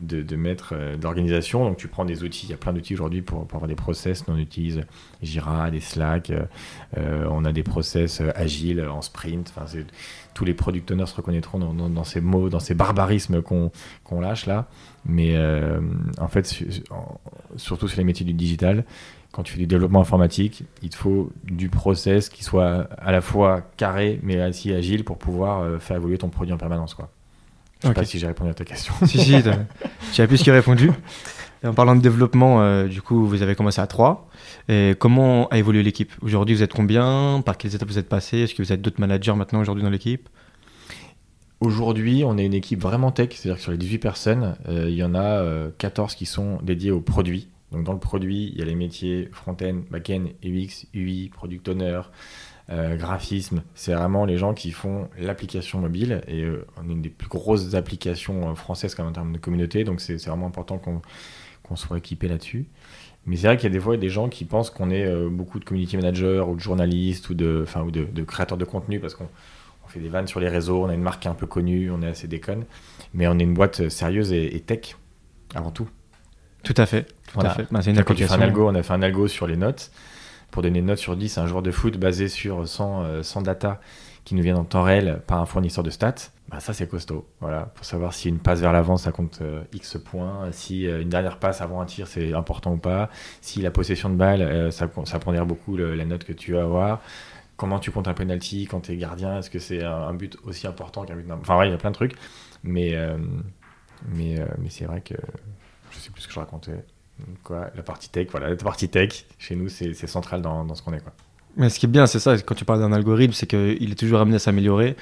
de, 0.00 0.36
mettre 0.36 0.74
euh, 0.74 0.96
l'organisation 1.02 1.64
donc 1.64 1.76
tu 1.76 1.88
prends 1.88 2.04
des 2.04 2.22
outils 2.22 2.46
il 2.46 2.50
y 2.50 2.54
a 2.54 2.56
plein 2.56 2.72
d'outils 2.72 2.94
aujourd'hui 2.94 3.22
pour, 3.22 3.46
avoir 3.52 3.66
des 3.66 3.74
process 3.74 4.24
on 4.28 4.38
utilise 4.38 4.82
Jira 5.22 5.70
des 5.70 5.80
Slack 5.80 6.32
on 6.96 7.44
a 7.44 7.52
des 7.52 7.62
process 7.62 8.22
agiles 8.34 8.86
en 8.86 9.02
sprint 9.02 9.52
tous 10.34 10.44
les 10.44 10.54
product 10.54 10.90
owners 10.90 11.06
se 11.06 11.16
reconnaîtront 11.16 11.58
dans, 11.58 12.04
ces 12.04 12.20
mots 12.20 12.48
dans 12.48 12.60
ces 12.60 12.74
barbarismes 12.74 13.42
qu'on 13.42 14.20
lâche 14.20 14.46
là 14.46 14.68
mais 15.08 15.36
euh, 15.36 15.80
en 16.18 16.28
fait, 16.28 16.62
surtout 17.56 17.88
sur 17.88 17.98
les 17.98 18.04
métiers 18.04 18.26
du 18.26 18.34
digital, 18.34 18.84
quand 19.32 19.42
tu 19.42 19.52
fais 19.52 19.58
du 19.58 19.66
développement 19.66 20.00
informatique, 20.00 20.64
il 20.82 20.90
te 20.90 20.96
faut 20.96 21.30
du 21.44 21.68
process 21.68 22.28
qui 22.28 22.44
soit 22.44 22.88
à 22.98 23.10
la 23.10 23.20
fois 23.20 23.62
carré 23.76 24.20
mais 24.22 24.46
aussi 24.46 24.72
agile 24.72 25.04
pour 25.04 25.18
pouvoir 25.18 25.60
euh, 25.60 25.78
faire 25.78 25.96
évoluer 25.96 26.18
ton 26.18 26.28
produit 26.28 26.52
en 26.52 26.58
permanence. 26.58 26.94
Quoi. 26.94 27.10
Je 27.82 27.88
ne 27.88 27.92
sais 27.92 28.00
pas 28.00 28.04
si 28.04 28.18
j'ai 28.18 28.26
répondu 28.26 28.50
à 28.50 28.54
ta 28.54 28.64
question. 28.64 28.92
si, 29.06 29.18
si, 29.18 29.34
tu 30.12 30.22
as 30.22 30.26
plus 30.26 30.42
que 30.42 30.50
répondu. 30.50 30.90
en 31.64 31.74
parlant 31.74 31.94
de 31.94 32.00
développement, 32.00 32.60
euh, 32.60 32.86
du 32.86 33.02
coup, 33.02 33.26
vous 33.26 33.42
avez 33.42 33.54
commencé 33.54 33.80
à 33.80 33.86
3. 33.86 34.28
Et 34.68 34.94
comment 34.98 35.48
a 35.48 35.58
évolué 35.58 35.82
l'équipe? 35.82 36.12
Aujourd'hui, 36.20 36.54
vous 36.56 36.62
êtes 36.62 36.72
combien? 36.72 37.40
Par 37.44 37.56
quelles 37.56 37.74
étapes 37.74 37.88
vous 37.88 37.98
êtes 37.98 38.08
passé? 38.08 38.38
Est-ce 38.38 38.54
que 38.54 38.62
vous 38.62 38.72
êtes 38.72 38.82
d'autres 38.82 39.00
managers 39.00 39.34
maintenant 39.34 39.60
aujourd'hui 39.60 39.84
dans 39.84 39.90
l'équipe? 39.90 40.28
Aujourd'hui, 41.60 42.22
on 42.24 42.38
est 42.38 42.46
une 42.46 42.54
équipe 42.54 42.80
vraiment 42.80 43.10
tech, 43.10 43.30
c'est-à-dire 43.32 43.56
que 43.56 43.62
sur 43.62 43.72
les 43.72 43.78
18 43.78 43.98
personnes, 43.98 44.56
euh, 44.68 44.86
il 44.88 44.94
y 44.94 45.02
en 45.02 45.14
a 45.14 45.70
14 45.78 46.12
euh, 46.12 46.16
qui 46.16 46.26
sont 46.26 46.58
dédiés 46.62 46.92
au 46.92 47.00
produit. 47.00 47.48
Donc 47.72 47.84
dans 47.84 47.92
le 47.92 47.98
produit, 47.98 48.50
il 48.52 48.58
y 48.58 48.62
a 48.62 48.64
les 48.64 48.76
métiers 48.76 49.28
front-end, 49.32 49.82
back-end, 49.90 50.26
UX, 50.44 50.86
UI, 50.94 51.28
product 51.28 51.68
owner, 51.68 52.00
euh, 52.70 52.96
graphisme. 52.96 53.62
C'est 53.74 53.94
vraiment 53.94 54.24
les 54.24 54.38
gens 54.38 54.54
qui 54.54 54.70
font 54.70 55.08
l'application 55.18 55.78
mobile 55.80 56.22
et 56.28 56.44
on 56.76 56.88
est 56.88 56.92
une 56.92 57.02
des 57.02 57.08
plus 57.08 57.28
grosses 57.28 57.74
applications 57.74 58.54
françaises 58.54 58.94
quand 58.94 59.02
même 59.02 59.10
en 59.10 59.14
termes 59.14 59.32
de 59.32 59.38
communauté, 59.38 59.84
donc 59.84 60.00
c'est 60.00 60.16
vraiment 60.26 60.46
important 60.46 60.78
qu'on 60.78 61.76
soit 61.76 61.98
équipé 61.98 62.28
là-dessus. 62.28 62.66
Mais 63.26 63.36
c'est 63.36 63.46
vrai 63.46 63.56
qu'il 63.56 63.64
y 63.68 63.72
a 63.72 63.74
des 63.74 63.80
fois 63.80 63.96
des 63.96 64.08
gens 64.08 64.28
qui 64.28 64.44
pensent 64.44 64.70
qu'on 64.70 64.90
est 64.90 65.28
beaucoup 65.28 65.58
de 65.58 65.64
community 65.64 65.96
managers 65.96 66.44
ou 66.46 66.54
de 66.54 66.60
journalistes 66.60 67.28
ou 67.28 67.34
de, 67.34 67.64
ou 67.84 67.90
de, 67.90 68.04
de 68.04 68.22
créateurs 68.22 68.56
de 68.56 68.64
contenu 68.64 69.00
parce 69.00 69.14
qu'on 69.14 69.28
on 69.88 69.90
fait 69.90 70.00
des 70.00 70.08
vannes 70.10 70.26
sur 70.26 70.38
les 70.38 70.48
réseaux, 70.48 70.84
on 70.84 70.88
a 70.88 70.94
une 70.94 71.02
marque 71.02 71.24
un 71.26 71.34
peu 71.34 71.46
connue, 71.46 71.90
on 71.90 72.02
est 72.02 72.08
assez 72.08 72.28
déconne, 72.28 72.64
mais 73.14 73.26
on 73.26 73.38
est 73.38 73.42
une 73.42 73.54
boîte 73.54 73.88
sérieuse 73.88 74.32
et, 74.32 74.60
tech 74.60 74.96
avant 75.54 75.70
tout. 75.70 75.88
Tout 76.62 76.74
à 76.76 76.84
fait. 76.84 77.06
Tout 77.32 77.40
à 77.40 77.50
fait. 77.50 77.66
Bah, 77.70 77.80
c'est 77.80 77.90
une 77.90 77.98
application. 77.98 78.36
On 78.36 78.74
a 78.74 78.82
fait 78.82 78.92
un 78.92 79.02
algo 79.02 79.28
sur 79.28 79.46
les 79.46 79.56
notes 79.56 79.90
pour 80.50 80.62
donner 80.62 80.78
une 80.78 80.86
note 80.86 80.98
sur 80.98 81.16
10 81.16 81.38
à 81.38 81.42
un 81.42 81.46
joueur 81.46 81.62
de 81.62 81.70
foot 81.70 81.98
basé 81.98 82.28
sur 82.28 82.66
100, 82.66 83.04
euh, 83.04 83.22
data 83.42 83.80
qui 84.24 84.34
nous 84.34 84.42
viennent 84.42 84.56
en 84.56 84.64
temps 84.64 84.82
réel 84.82 85.22
par 85.26 85.40
un 85.40 85.46
fournisseur 85.46 85.82
de 85.82 85.90
stats. 85.90 86.30
Bah, 86.48 86.60
ça, 86.60 86.72
c'est 86.72 86.88
costaud. 86.88 87.26
Voilà, 87.40 87.66
pour 87.74 87.84
savoir 87.84 88.12
si 88.12 88.28
une 88.28 88.38
passe 88.38 88.60
vers 88.60 88.72
l'avant, 88.72 88.96
ça 88.96 89.12
compte 89.12 89.40
euh, 89.42 89.62
X 89.72 89.98
points, 89.98 90.48
si 90.52 90.86
euh, 90.86 91.02
une 91.02 91.08
dernière 91.08 91.38
passe 91.38 91.60
avant 91.60 91.80
un 91.80 91.86
tir, 91.86 92.06
c'est 92.06 92.34
important 92.34 92.72
ou 92.72 92.78
pas, 92.78 93.10
si 93.40 93.60
la 93.60 93.70
possession 93.70 94.10
de 94.10 94.16
balle, 94.16 94.72
ça, 94.72 94.88
ça 95.04 95.18
prendrait 95.18 95.44
beaucoup 95.44 95.76
la 95.76 96.04
note 96.04 96.24
que 96.24 96.32
tu 96.32 96.52
vas 96.52 96.62
avoir 96.62 97.00
comment 97.58 97.78
tu 97.78 97.90
comptes 97.90 98.08
un 98.08 98.14
penalty 98.14 98.66
quand 98.66 98.80
tu 98.80 98.92
es 98.92 98.96
gardien? 98.96 99.38
Est-ce 99.38 99.50
que 99.50 99.58
c'est 99.58 99.84
un, 99.84 100.14
but 100.14 100.38
aussi 100.44 100.66
important 100.66 101.04
qu'un 101.04 101.16
but 101.16 101.30
Enfin, 101.30 101.58
ouais, 101.58 101.68
il 101.68 101.72
y 101.72 101.74
a 101.74 101.76
plein 101.76 101.90
de 101.90 101.94
trucs. 101.94 102.14
Mais, 102.62 102.94
euh, 102.94 103.18
mais, 104.06 104.40
euh, 104.40 104.46
mais 104.58 104.70
c'est 104.70 104.86
vrai 104.86 105.02
que 105.02 105.14
je 105.90 105.98
sais 105.98 106.10
plus 106.10 106.22
ce 106.22 106.28
que 106.28 106.32
je 106.32 106.38
racontais. 106.38 106.84
Quoi, 107.42 107.70
la 107.74 107.82
partie 107.82 108.08
tech, 108.08 108.28
voilà, 108.30 108.50
la 108.50 108.56
partie 108.56 108.88
tech, 108.88 109.24
chez 109.38 109.56
nous, 109.56 109.68
c'est 109.68 109.94
central 110.06 110.42
dans, 110.42 110.64
dans 110.64 110.74
ce 110.74 110.82
qu'on 110.82 110.92
est. 110.92 111.00
Quoi. 111.00 111.12
Mais 111.56 111.70
ce 111.70 111.78
qui 111.78 111.86
est 111.86 111.88
bien, 111.88 112.06
c'est 112.06 112.20
ça, 112.20 112.38
quand 112.38 112.54
tu 112.54 112.64
parles 112.64 112.80
d'un 112.80 112.92
algorithme, 112.92 113.32
c'est 113.32 113.46
qu'il 113.46 113.90
est 113.90 113.98
toujours 113.98 114.20
amené 114.20 114.36
à 114.36 114.38
s'améliorer. 114.38 114.96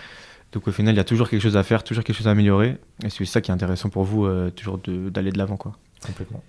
Donc 0.53 0.69
au 0.69 0.73
final, 0.73 0.95
il 0.95 0.97
y 0.97 1.01
a 1.01 1.05
toujours 1.05 1.29
quelque 1.29 1.43
chose 1.43 1.57
à 1.57 1.63
faire, 1.63 1.85
toujours 1.85 2.03
quelque 2.03 2.17
chose 2.17 2.29
à 2.29 2.31
améliorer. 2.31 2.79
Et 3.05 3.11
c'est 3.11 3.25
ça 3.27 3.41
qui 3.41 3.51
est 3.51 3.55
intéressant 3.55 3.91
pour 3.91 4.05
vous, 4.05 4.25
euh, 4.25 4.51
toujours 4.51 4.79
d'aller 4.79 5.33
de 5.33 5.39
l'avant. 5.39 5.57
Complètement. 5.57 6.43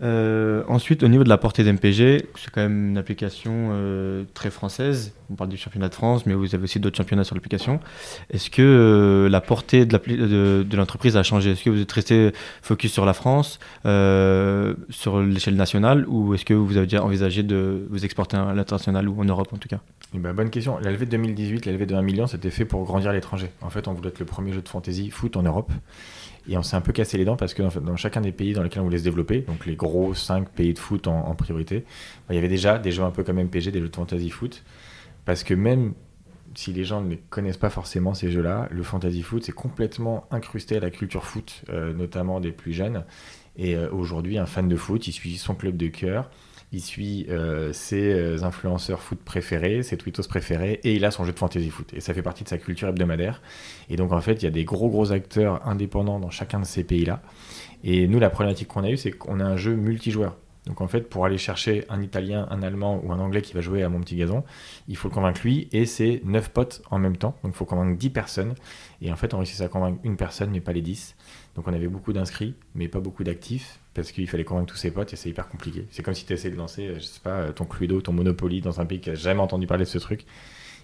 Euh, 0.00 0.62
ensuite, 0.68 1.02
au 1.02 1.08
niveau 1.08 1.24
de 1.24 1.28
la 1.28 1.38
portée 1.38 1.64
d'MPG, 1.64 2.26
c'est 2.36 2.50
quand 2.52 2.60
même 2.60 2.90
une 2.90 2.98
application 2.98 3.70
euh, 3.72 4.24
très 4.34 4.50
française. 4.50 5.12
On 5.30 5.34
parle 5.34 5.50
du 5.50 5.56
championnat 5.56 5.88
de 5.88 5.94
France, 5.94 6.24
mais 6.24 6.34
vous 6.34 6.54
avez 6.54 6.64
aussi 6.64 6.78
d'autres 6.80 6.96
championnats 6.96 7.24
sur 7.24 7.34
l'application. 7.34 7.80
Est-ce 8.30 8.48
que 8.50 8.62
euh, 8.62 9.28
la 9.28 9.40
portée 9.40 9.86
de 9.86 10.76
l'entreprise 10.76 11.16
a 11.16 11.22
changé? 11.22 11.50
Est-ce 11.50 11.64
que 11.64 11.70
vous 11.70 11.80
êtes 11.80 11.92
resté 11.92 12.32
focus 12.62 12.92
sur 12.92 13.04
la 13.04 13.12
France, 13.12 13.58
sur 13.84 15.20
l'échelle 15.20 15.56
nationale, 15.56 16.06
ou 16.08 16.34
est-ce 16.34 16.44
que 16.44 16.54
vous 16.54 16.76
avez 16.76 16.86
déjà 16.86 17.02
envisagé 17.02 17.42
de 17.42 17.86
vous 17.90 18.04
exporter 18.04 18.36
à 18.36 18.54
l'international 18.54 19.08
ou 19.08 19.20
en 19.20 19.24
Europe 19.24 19.48
en 19.52 19.58
tout 19.58 19.68
cas? 19.68 19.80
Eh 20.14 20.18
ben, 20.18 20.32
Bonne 20.32 20.50
question. 20.50 20.78
La 20.78 20.90
levée 20.90 21.06
de 21.06 21.10
2018, 21.10 21.66
la 21.66 21.72
levée 21.72 21.86
de 21.86 21.94
1 21.94 22.02
million, 22.02 22.26
c'était 22.26 22.50
fait 22.50 22.64
pour 22.64 22.84
grandir 22.84 23.10
à 23.10 23.12
l'étranger. 23.12 23.50
En 23.60 23.70
fait, 23.70 23.88
on 23.88 23.92
voulait 23.92 24.08
être 24.08 24.20
le 24.20 24.24
premier 24.24 24.52
jeu 24.52 24.62
de 24.62 24.68
fantasy 24.68 25.10
foot 25.10 25.36
en 25.36 25.42
Europe. 25.42 25.72
Et 26.48 26.56
on 26.56 26.62
s'est 26.62 26.76
un 26.76 26.80
peu 26.80 26.92
cassé 26.92 27.18
les 27.18 27.24
dents 27.24 27.36
parce 27.36 27.54
que 27.54 27.62
dans 27.80 27.96
chacun 27.96 28.20
des 28.20 28.32
pays 28.32 28.54
dans 28.54 28.62
lesquels 28.62 28.80
on 28.80 28.84
voulait 28.84 28.98
se 28.98 29.04
développer, 29.04 29.42
donc 29.42 29.66
les 29.66 29.76
gros 29.76 30.14
5 30.14 30.48
pays 30.48 30.72
de 30.72 30.78
foot 30.78 31.06
en, 31.06 31.34
priorité, 31.34 31.80
bah, 31.80 32.32
il 32.32 32.36
y 32.36 32.38
avait 32.38 32.48
déjà 32.48 32.78
des 32.78 32.90
jeux 32.90 33.02
un 33.02 33.10
peu 33.10 33.22
comme 33.22 33.38
MPG, 33.38 33.70
des 33.70 33.80
jeux 33.80 33.88
de 33.88 33.94
fantasy 33.96 34.30
foot. 34.30 34.64
Parce 35.24 35.44
que 35.44 35.52
même 35.52 35.92
si 36.54 36.72
les 36.72 36.84
gens 36.84 37.02
ne 37.02 37.14
connaissent 37.14 37.58
pas 37.58 37.70
forcément 37.70 38.14
ces 38.14 38.30
jeux-là, 38.30 38.68
le 38.70 38.82
fantasy 38.82 39.22
foot, 39.22 39.44
c'est 39.44 39.52
complètement 39.52 40.26
incrusté 40.30 40.76
à 40.76 40.80
la 40.80 40.90
culture 40.90 41.24
foot, 41.24 41.62
euh, 41.68 41.92
notamment 41.92 42.40
des 42.40 42.52
plus 42.52 42.72
jeunes. 42.72 43.04
Et 43.56 43.76
euh, 43.76 43.90
aujourd'hui, 43.90 44.38
un 44.38 44.46
fan 44.46 44.68
de 44.68 44.76
foot, 44.76 45.06
il 45.06 45.12
suit 45.12 45.36
son 45.36 45.54
club 45.54 45.76
de 45.76 45.88
cœur, 45.88 46.30
il 46.72 46.80
suit 46.82 47.26
euh, 47.30 47.72
ses 47.72 48.12
euh, 48.12 48.42
influenceurs 48.42 49.00
foot 49.00 49.18
préférés, 49.24 49.82
ses 49.82 49.96
tweetos 49.96 50.24
préférés, 50.28 50.80
et 50.84 50.94
il 50.94 51.04
a 51.04 51.10
son 51.10 51.24
jeu 51.24 51.32
de 51.32 51.38
fantasy 51.38 51.70
foot. 51.70 51.92
Et 51.94 52.00
ça 52.00 52.12
fait 52.12 52.22
partie 52.22 52.44
de 52.44 52.48
sa 52.48 52.58
culture 52.58 52.88
hebdomadaire. 52.88 53.40
Et 53.88 53.96
donc 53.96 54.12
en 54.12 54.20
fait, 54.20 54.42
il 54.42 54.44
y 54.44 54.48
a 54.48 54.50
des 54.50 54.64
gros 54.64 54.88
gros 54.88 55.12
acteurs 55.12 55.66
indépendants 55.66 56.20
dans 56.20 56.30
chacun 56.30 56.60
de 56.60 56.66
ces 56.66 56.84
pays-là. 56.84 57.22
Et 57.84 58.06
nous, 58.06 58.18
la 58.18 58.30
problématique 58.30 58.68
qu'on 58.68 58.84
a 58.84 58.90
eue, 58.90 58.96
c'est 58.96 59.12
qu'on 59.12 59.40
a 59.40 59.44
un 59.44 59.56
jeu 59.56 59.74
multijoueur. 59.74 60.36
Donc 60.66 60.82
en 60.82 60.88
fait, 60.88 61.08
pour 61.08 61.24
aller 61.24 61.38
chercher 61.38 61.84
un 61.88 62.02
Italien, 62.02 62.46
un 62.50 62.62
Allemand 62.62 63.00
ou 63.02 63.10
un 63.10 63.18
Anglais 63.18 63.40
qui 63.40 63.54
va 63.54 63.62
jouer 63.62 63.82
à 63.82 63.88
mon 63.88 64.00
petit 64.00 64.16
gazon, 64.16 64.44
il 64.86 64.96
faut 64.96 65.08
le 65.08 65.14
convaincre 65.14 65.40
lui 65.42 65.68
et 65.72 65.86
c'est 65.86 66.20
9 66.24 66.50
potes 66.50 66.82
en 66.90 66.98
même 66.98 67.16
temps. 67.16 67.34
Donc 67.42 67.54
il 67.54 67.56
faut 67.56 67.64
convaincre 67.64 67.96
10 67.96 68.10
personnes. 68.10 68.54
Et 69.00 69.10
en 69.10 69.16
fait, 69.16 69.32
on 69.32 69.38
réussit 69.38 69.62
à 69.62 69.68
convaincre 69.68 69.98
une 70.04 70.16
personne, 70.16 70.50
mais 70.50 70.60
pas 70.60 70.72
les 70.72 70.82
10. 70.82 71.16
Donc 71.56 71.66
on 71.66 71.72
avait 71.72 71.88
beaucoup 71.88 72.12
d'inscrits, 72.12 72.54
mais 72.74 72.86
pas 72.86 73.00
beaucoup 73.00 73.24
d'actifs, 73.24 73.80
parce 73.98 74.12
qu'il 74.12 74.28
fallait 74.28 74.44
convaincre 74.44 74.72
tous 74.72 74.76
ses 74.76 74.90
potes 74.90 75.12
et 75.12 75.16
c'est 75.16 75.28
hyper 75.28 75.48
compliqué. 75.48 75.86
C'est 75.90 76.04
comme 76.04 76.14
si 76.14 76.24
tu 76.24 76.32
essayais 76.32 76.52
de 76.52 76.58
lancer, 76.58 76.86
euh, 76.86 76.94
je 76.98 77.04
sais 77.04 77.20
pas, 77.20 77.30
euh, 77.30 77.52
ton 77.52 77.64
Cluedo, 77.64 78.00
ton 78.00 78.12
Monopoly 78.12 78.60
dans 78.60 78.80
un 78.80 78.86
pays 78.86 79.00
qui 79.00 79.10
a 79.10 79.14
jamais 79.14 79.40
entendu 79.40 79.66
parler 79.66 79.84
de 79.84 79.88
ce 79.88 79.98
truc. 79.98 80.24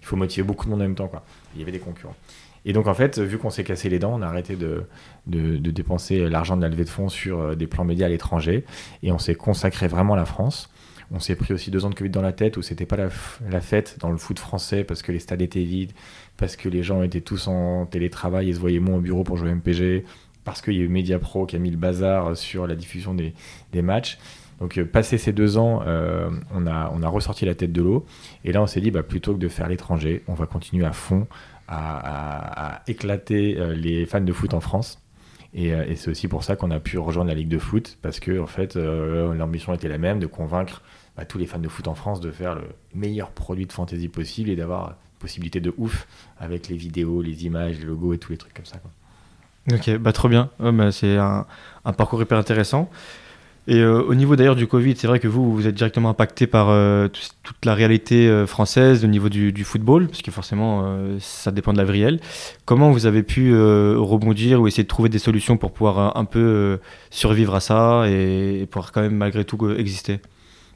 Il 0.02 0.06
faut 0.06 0.16
motiver 0.16 0.42
beaucoup 0.42 0.64
de 0.64 0.70
monde 0.70 0.80
en 0.80 0.84
même 0.84 0.96
temps. 0.96 1.06
Quoi. 1.06 1.24
Il 1.54 1.60
y 1.60 1.62
avait 1.62 1.72
des 1.72 1.78
concurrents. 1.78 2.16
Et 2.64 2.72
donc, 2.72 2.88
en 2.88 2.94
fait, 2.94 3.20
vu 3.20 3.38
qu'on 3.38 3.50
s'est 3.50 3.62
cassé 3.62 3.88
les 3.88 4.00
dents, 4.00 4.14
on 4.18 4.22
a 4.22 4.26
arrêté 4.26 4.56
de, 4.56 4.82
de, 5.26 5.70
dépenser 5.70 6.28
l'argent 6.28 6.56
de 6.56 6.62
la 6.62 6.68
levée 6.68 6.84
de 6.84 6.88
fonds 6.88 7.08
sur 7.08 7.38
euh, 7.38 7.54
des 7.54 7.68
plans 7.68 7.84
médias 7.84 8.06
à 8.06 8.08
l'étranger 8.08 8.64
et 9.02 9.12
on 9.12 9.18
s'est 9.18 9.36
consacré 9.36 9.86
vraiment 9.86 10.14
à 10.14 10.16
la 10.16 10.24
France. 10.24 10.70
On 11.12 11.20
s'est 11.20 11.36
pris 11.36 11.54
aussi 11.54 11.70
deux 11.70 11.84
ans 11.84 11.90
de 11.90 11.94
Covid 11.94 12.10
dans 12.10 12.22
la 12.22 12.32
tête 12.32 12.56
où 12.56 12.62
c'était 12.62 12.86
pas 12.86 12.96
la, 12.96 13.10
la, 13.48 13.60
fête 13.60 13.98
dans 14.00 14.10
le 14.10 14.16
foot 14.16 14.40
français 14.40 14.82
parce 14.82 15.02
que 15.02 15.12
les 15.12 15.20
stades 15.20 15.42
étaient 15.42 15.62
vides, 15.62 15.92
parce 16.36 16.56
que 16.56 16.68
les 16.68 16.82
gens 16.82 17.02
étaient 17.02 17.20
tous 17.20 17.46
en 17.46 17.86
télétravail 17.86 18.48
et 18.48 18.54
se 18.54 18.58
voyaient 18.58 18.80
moins 18.80 18.96
au 18.96 19.00
bureau 19.00 19.22
pour 19.22 19.36
jouer 19.36 19.54
MPG, 19.54 20.04
parce 20.44 20.62
qu'il 20.62 20.74
y 20.74 20.80
a 20.80 20.82
eu 20.82 20.88
Mediapro 20.88 21.46
qui 21.46 21.56
a 21.56 21.58
mis 21.58 21.70
le 21.70 21.76
bazar 21.76 22.36
sur 22.36 22.66
la 22.66 22.74
diffusion 22.74 23.14
des, 23.14 23.32
matchs. 23.82 24.18
Donc, 24.60 24.78
euh, 24.78 24.84
passé 24.84 25.18
ces 25.18 25.32
deux 25.32 25.58
ans, 25.58 25.82
euh, 25.86 26.30
on, 26.54 26.66
a, 26.66 27.08
ressorti 27.08 27.44
la 27.44 27.54
tête 27.54 27.72
de 27.72 27.82
l'eau. 27.82 28.06
Et 28.44 28.52
là, 28.52 28.62
on 28.62 28.66
s'est 28.66 28.80
dit, 28.80 28.90
bah, 28.90 29.02
plutôt 29.02 29.34
que 29.34 29.40
de 29.40 29.48
faire 29.48 29.68
l'étranger, 29.68 30.22
on 30.28 30.34
va 30.34 30.46
continuer 30.46 30.86
à 30.86 30.92
fond 30.92 31.26
à, 31.68 32.82
éclater 32.86 33.58
euh, 33.58 33.74
les 33.74 34.06
fans 34.06 34.20
de 34.20 34.32
foot 34.32 34.54
en 34.54 34.60
France. 34.60 35.00
Euh, 35.56 35.84
et, 35.86 35.96
c'est 35.96 36.10
aussi 36.10 36.28
pour 36.28 36.44
ça 36.44 36.56
qu'on 36.56 36.70
a 36.70 36.80
pu 36.80 36.98
rejoindre 36.98 37.28
la 37.28 37.34
Ligue 37.34 37.48
de 37.48 37.58
foot, 37.58 37.98
parce 38.02 38.20
que 38.20 38.44
fait, 38.46 38.76
euh, 38.76 39.34
l'ambition 39.34 39.72
était 39.74 39.88
la 39.88 39.98
même, 39.98 40.18
de 40.18 40.26
convaincre 40.26 40.82
bah, 41.16 41.24
tous 41.24 41.38
les 41.38 41.46
fans 41.46 41.58
de 41.58 41.68
foot 41.68 41.88
en 41.88 41.94
France 41.94 42.20
de 42.20 42.30
faire 42.30 42.54
le 42.54 42.64
meilleur 42.94 43.30
produit 43.30 43.66
de 43.66 43.72
fantasy 43.72 44.08
possible 44.08 44.50
et 44.50 44.56
d'avoir 44.56 44.96
possibilité 45.20 45.60
de 45.60 45.72
ouf 45.78 46.06
avec 46.38 46.68
les 46.68 46.76
vidéos, 46.76 47.22
les 47.22 47.46
images, 47.46 47.78
les 47.78 47.86
logos 47.86 48.12
et 48.12 48.18
tous 48.18 48.32
les 48.32 48.38
trucs 48.38 48.52
comme 48.52 48.66
ça. 48.66 48.80
Ok, 49.72 49.96
bah 49.98 50.12
trop 50.12 50.28
bien. 50.28 50.50
bah, 50.58 50.92
c'est 50.92 51.16
un, 51.16 51.46
parcours 51.96 52.20
hyper 52.20 52.38
intéressant. 52.38 52.90
Et 53.66 53.78
euh, 53.78 54.02
au 54.02 54.14
niveau 54.14 54.36
d'ailleurs 54.36 54.56
du 54.56 54.66
Covid, 54.66 54.94
c'est 54.94 55.06
vrai 55.06 55.20
que 55.20 55.28
vous, 55.28 55.54
vous 55.54 55.66
êtes 55.66 55.74
directement 55.74 56.10
impacté 56.10 56.46
par 56.46 56.68
euh, 56.68 57.08
toute 57.08 57.64
la 57.64 57.74
réalité 57.74 58.28
euh, 58.28 58.46
française 58.46 59.06
au 59.06 59.08
niveau 59.08 59.30
du, 59.30 59.64
football, 59.64 60.08
parce 60.08 60.20
que 60.20 60.30
forcément, 60.30 60.84
ça 61.18 61.50
dépend 61.50 61.72
de 61.72 61.78
la 61.78 61.90
réelle. 61.90 62.20
Comment 62.66 62.90
vous 62.90 63.06
avez 63.06 63.22
pu 63.22 63.54
rebondir 63.54 64.60
ou 64.60 64.66
essayer 64.66 64.82
de 64.82 64.88
trouver 64.88 65.08
des 65.08 65.18
solutions 65.18 65.56
pour 65.56 65.72
pouvoir 65.72 66.16
un 66.16 66.24
peu 66.26 66.78
survivre 67.10 67.54
à 67.54 67.60
ça 67.60 68.04
et, 68.06 68.66
pouvoir 68.70 68.92
quand 68.92 69.00
même 69.00 69.16
malgré 69.16 69.44
tout 69.44 69.70
exister? 69.70 70.20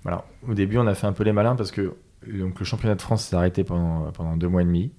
Voilà. 0.02 0.24
Au 0.48 0.54
début, 0.54 0.78
on 0.78 0.86
a 0.86 0.94
fait 0.94 1.06
un 1.06 1.12
peu 1.12 1.24
les 1.24 1.32
malins 1.32 1.56
parce 1.56 1.72
que 1.72 1.94
donc, 2.26 2.58
le 2.58 2.64
championnat 2.64 2.94
de 2.94 3.02
France 3.02 3.24
s'est 3.24 3.36
arrêté 3.36 3.64
pendant, 3.64 4.10
pendant 4.12 4.36
deux 4.36 4.48
mois 4.48 4.62
et 4.62 4.64
demi. 4.64 4.90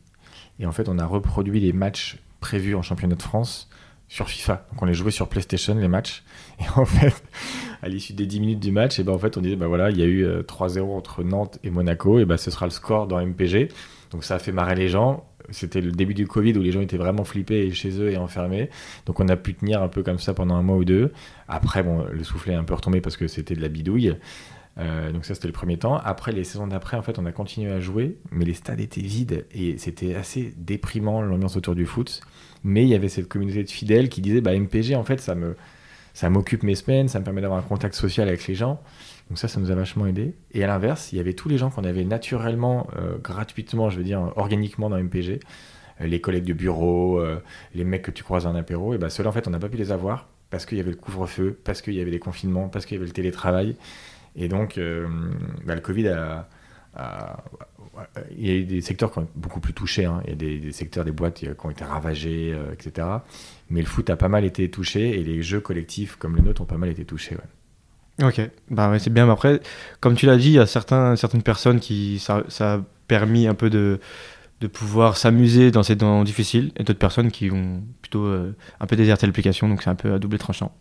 Et 0.60 0.67
en 0.67 0.72
fait, 0.72 0.89
on 0.89 1.00
a 1.00 1.05
reproduit 1.05 1.60
les 1.60 1.74
matchs 1.74 2.19
prévus 2.39 2.75
en 2.75 2.81
championnat 2.81 3.15
de 3.15 3.22
France 3.22 3.69
sur 4.10 4.28
FIFA. 4.28 4.66
Donc 4.72 4.82
on 4.82 4.86
les 4.86 4.94
jouait 4.94 5.12
sur 5.12 5.30
PlayStation, 5.30 5.75
les 5.75 5.88
matchs. 5.88 6.24
Et 6.60 6.63
en 6.75 6.86
fait, 6.86 7.13
à 7.82 7.88
l'issue 7.88 8.13
des 8.13 8.25
10 8.25 8.39
minutes 8.42 8.60
du 8.60 8.72
match, 8.72 9.00
et 9.00 9.04
ben 9.04 9.13
en 9.13 9.20
fait, 9.20 9.38
on 9.38 9.42
disait, 9.42 9.56
bah 9.56 9.68
voilà, 9.68 9.92
il 9.92 9.98
y 9.98 10.01
a 10.01 10.06
eu 10.06 10.25
3-0 10.25 10.80
euh, 10.80 10.84
entre 10.84 11.24
Nantes 11.24 11.60
et 11.63 11.70
Monaco, 11.70 12.20
et 12.20 12.25
ben 12.25 12.36
ce 12.36 12.51
sera 12.51 12.66
le 12.66 12.72
score 12.72 13.08
dans 13.08 13.24
MPG. 13.24 13.70
Donc 14.12 14.24
ça 14.24 14.36
a 14.36 14.39
fait 14.39 14.51
marrer 14.51 14.75
les 14.75 14.89
gens. 14.89 15.25
C'était 15.51 15.82
le 15.82 15.92
début 15.92 16.13
du 16.13 16.28
Covid 16.28 16.54
où 16.58 16.62
les 16.62 16.72
gens 16.72 16.82
étaient 16.82 16.98
vraiment 16.98 17.24
flippés 17.24 17.72
chez 17.72 18.00
eux 18.01 18.12
et 18.12 18.18
enfermés. 18.18 18.70
Donc 19.06 19.20
on 19.20 19.28
a 19.30 19.36
pu 19.36 19.54
tenir 19.54 19.82
un 19.82 19.88
peu 19.88 20.04
comme 20.04 20.20
ça 20.20 20.34
pendant 20.34 20.56
un 20.56 20.62
mois 20.62 20.78
ou 20.78 20.86
deux. 20.86 21.12
Après, 21.48 21.82
bon, 21.82 22.06
le 22.12 22.24
soufflet 22.24 22.54
est 22.54 22.58
un 22.58 22.63
peu 22.63 22.74
retombé 22.74 23.01
parce 23.01 23.18
que 23.18 23.28
c'était 23.28 23.56
de 23.56 23.62
la 23.62 23.70
bidouille. 23.70 24.16
Euh, 24.78 25.12
donc 25.12 25.25
ça 25.25 25.36
c'était 25.36 25.48
le 25.48 25.54
premier 25.54 25.78
temps. 25.78 25.98
Après 25.98 26.32
les 26.32 26.44
saisons 26.44 26.68
d'après, 26.68 26.98
en 26.98 27.01
fait, 27.01 27.20
on 27.20 27.25
a 27.25 27.32
continué 27.32 27.72
à 27.72 27.80
jouer, 27.80 28.18
mais 28.32 28.46
les 28.46 28.54
stades 28.54 28.80
étaient 28.80 29.01
vides 29.01 29.46
et 29.51 29.78
c'était 29.78 30.16
assez 30.16 30.54
déprimant 30.58 31.22
l'ambiance 31.22 31.56
autour 31.56 31.75
du 31.75 31.86
foot. 31.86 32.22
Mais 32.63 32.84
il 32.84 32.89
y 32.89 32.96
avait 32.96 33.10
cette 33.10 33.28
communauté 33.28 33.63
de 33.63 33.70
fidèles 33.70 34.10
qui 34.10 34.22
disaient, 34.22 34.42
bah 34.42 34.58
MPG, 34.58 34.96
en 34.96 35.04
fait, 35.04 35.20
ça 35.22 35.36
me 35.36 35.56
ça 36.13 36.30
m'occupe 36.30 36.63
mes 36.63 36.75
semaines, 36.75 37.08
ça 37.08 37.20
me 37.20 37.24
permet 37.24 37.39
d'avoir 37.39 37.60
un 37.60 37.63
contact 37.63 37.96
social 37.96 38.28
avec 38.28 38.46
les 38.48 38.56
gens. 38.56 38.82
Donc 39.30 39.38
ça, 39.38 39.48
ça 39.48 39.60
nous 39.60 39.72
a 39.72 39.75
vachement 39.75 40.06
aidé. 40.06 40.36
Et 40.51 40.63
à 40.63 40.68
l'inverse, 40.68 41.13
il 41.13 41.18
y 41.18 41.20
avait 41.20 41.34
tous 41.34 41.48
les 41.48 41.58
gens 41.58 41.70
qu'on 41.70 41.84
avait 41.84 42.04
naturellement, 42.04 42.88
euh, 42.98 43.18
gratuitement, 43.20 43.89
je 43.89 43.98
veux 43.98 44.04
dire, 44.04 44.34
organiquement 44.36 44.89
dans 44.89 44.98
MPG. 45.01 45.39
Euh, 46.01 46.08
les 46.08 46.20
collègues 46.20 46.46
de 46.46 46.54
bureau, 46.54 47.20
euh, 47.20 47.42
les 47.75 47.84
mecs 47.84 48.01
que 48.01 48.12
tu 48.12 48.24
croises 48.24 48.46
en 48.48 48.56
apéro. 48.56 48.94
Et 48.94 48.98
ben 48.98 49.10
ceux-là, 49.10 49.30
en 49.30 49.32
fait, 49.32 49.48
on 49.48 49.51
n'a 49.51 49.60
pas 49.60 49.70
pu 49.70 49.78
les 49.78 49.92
avoir 49.92 50.28
parce 50.50 50.66
qu'il 50.66 50.78
y 50.78 50.82
avait 50.82 50.92
le 50.92 50.98
couvre-feu, 50.98 51.60
parce 51.63 51.82
qu'il 51.82 51.94
y 51.94 52.01
avait 52.01 52.12
les 52.12 52.20
confinements, 52.20 52.70
parce 52.70 52.86
qu'il 52.86 52.96
y 52.96 52.98
avait 52.98 53.08
le 53.08 53.13
télétravail. 53.13 53.75
Et 54.36 54.48
donc, 54.48 54.80
bah, 55.66 55.75
le 55.75 55.82
Covid 55.82 56.08
a, 56.10 56.50
il 58.38 58.48
y 58.48 58.62
a 58.62 58.63
des 58.63 58.82
secteurs 58.82 59.12
qui 59.12 59.20
ont 59.20 59.27
beaucoup 59.36 59.60
plus 59.60 59.74
touchés. 59.74 60.06
Hein. 60.06 60.22
Il 60.25 60.29
y 60.29 60.34
a 60.34 60.60
des, 60.60 60.72
secteurs, 60.72 61.06
des 61.06 61.12
boîtes 61.12 61.36
qui 61.36 61.48
ont 61.63 61.70
été 61.70 61.84
ravagées, 61.84 62.56
etc. 62.74 63.08
Mais 63.70 63.82
le 63.82 63.88
foot 63.88 64.10
a 64.10 64.15
pas 64.15 64.29
mal 64.29 64.46
été 64.46 64.70
touché 64.70 65.20
et 65.20 65.24
les 65.24 65.41
jeux 65.41 65.60
collectifs 65.60 66.15
comme 66.15 66.36
le 66.36 66.41
nôtre 66.41 66.62
ont 66.62 66.65
pas 66.65 66.77
mal 66.77 66.89
été 66.89 67.06
touchés. 67.06 67.38
Ok, 68.22 68.41
bah 68.70 68.98
c'est 69.00 69.13
bien. 69.13 69.25
Mais 69.25 69.32
après, 69.32 69.62
comme 70.01 70.15
tu 70.15 70.25
l'as 70.25 70.38
dit, 70.38 70.50
il 70.50 70.53
y 70.53 70.60
a 70.60 70.65
certains, 70.65 71.15
certaines 71.15 71.44
personnes 71.44 71.79
qui 71.79 72.20
ça, 72.20 72.44
ça 72.50 72.74
a 72.74 72.82
permis 73.08 73.48
un 73.48 73.53
peu 73.56 73.70
de, 73.70 74.00
de 74.62 74.68
pouvoir 74.68 75.16
s'amuser 75.16 75.72
dans 75.72 75.84
ces 75.84 75.98
temps 75.98 76.24
difficiles 76.24 76.72
et 76.75 76.84
d'autres 76.84 77.00
personnes 77.00 77.32
qui 77.32 77.50
ont 77.50 77.82
plutôt 78.01 78.25
euh, 78.25 78.56
un 78.80 78.88
peu 78.88 78.96
déserté 78.98 79.25
l'application, 79.25 79.70
donc 79.70 79.82
c'est 79.82 79.89
un 79.89 79.96
peu 79.96 80.13
à 80.13 80.20
double 80.20 80.38
tranchant. 80.38 80.74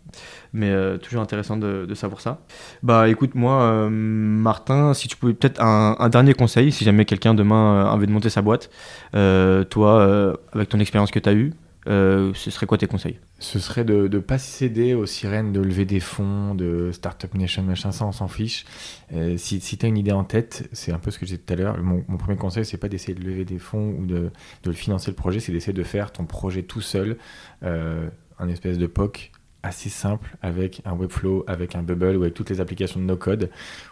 Mais 0.51 0.69
euh, 0.69 0.97
toujours 0.97 1.21
intéressant 1.21 1.55
de, 1.55 1.93
savoir 1.93 2.19
ça. 2.19 2.41
Bah 2.83 3.07
écoute, 3.07 3.35
moi, 3.35 3.61
euh, 3.61 3.89
Martin, 3.89 4.93
si 4.93 5.07
tu 5.07 5.15
pouvais 5.15 5.33
peut-être 5.33 5.61
un, 5.61 5.95
un, 5.97 6.09
dernier 6.09 6.33
conseil, 6.33 6.71
si 6.71 6.83
jamais 6.83 7.05
quelqu'un 7.05 7.33
demain 7.33 7.85
a 7.85 7.91
envie 7.91 8.07
de 8.07 8.11
monter 8.11 8.29
sa 8.29 8.41
boîte, 8.41 8.69
toi, 9.13 10.35
avec 10.53 10.69
ton 10.69 10.79
expérience 10.79 11.11
que 11.11 11.19
tu 11.19 11.29
as 11.29 11.33
eue, 11.33 11.53
euh, 11.89 12.33
ce 12.35 12.51
serait 12.51 12.67
quoi 12.67 12.77
tes 12.77 12.85
conseils? 12.85 13.19
Ce 13.39 13.57
serait 13.57 13.83
de 13.83 14.07
ne 14.07 14.19
pas 14.19 14.37
céder 14.37 14.93
aux 14.93 15.07
sirènes 15.07 15.51
de 15.51 15.59
lever 15.59 15.85
des 15.85 15.99
fonds, 15.99 16.53
de 16.53 16.91
Startup 16.91 17.33
Nation, 17.33 17.63
machin, 17.63 17.91
ça 17.91 18.05
on 18.05 18.11
s'en 18.11 18.27
fiche. 18.27 18.65
Euh, 19.13 19.37
si 19.37 19.59
si 19.59 19.77
tu 19.77 19.85
as 19.85 19.89
une 19.89 19.97
idée 19.97 20.11
en 20.11 20.23
tête, 20.23 20.69
c'est 20.71 20.91
un 20.91 20.99
peu 20.99 21.09
ce 21.09 21.17
que 21.17 21.25
j'ai 21.25 21.37
dit 21.37 21.43
tout 21.43 21.53
à 21.53 21.55
l'heure, 21.55 21.77
mon, 21.81 22.01
premier 22.17 22.37
conseil 22.37 22.63
c'est 22.63 22.77
pas 22.77 22.89
d'essayer 22.89 23.15
de 23.15 23.23
lever 23.23 23.43
des 23.43 23.57
fonds 23.57 23.95
ou 23.97 24.05
de, 24.05 24.31
financer 24.71 25.09
le 25.09 25.15
projet, 25.15 25.39
c'est 25.39 25.51
d'essayer 25.51 25.73
de 25.73 25.83
faire 25.83 26.11
ton 26.11 26.25
projet 26.25 26.61
tout 26.61 26.81
seul, 26.81 27.17
euh, 27.63 28.07
un 28.37 28.49
espèce 28.49 28.77
de 28.77 28.85
POC 28.85 29.31
assez 29.63 29.89
simple 29.89 30.37
avec 30.41 30.81
un 30.85 30.93
Webflow, 30.93 31.43
avec 31.47 31.75
un 31.75 31.81
Bubble 31.81 32.15
ou 32.17 32.21
avec 32.21 32.35
toutes 32.35 32.51
les 32.51 32.61
applications 32.61 32.99
de 32.99 33.05
no-code 33.05 33.49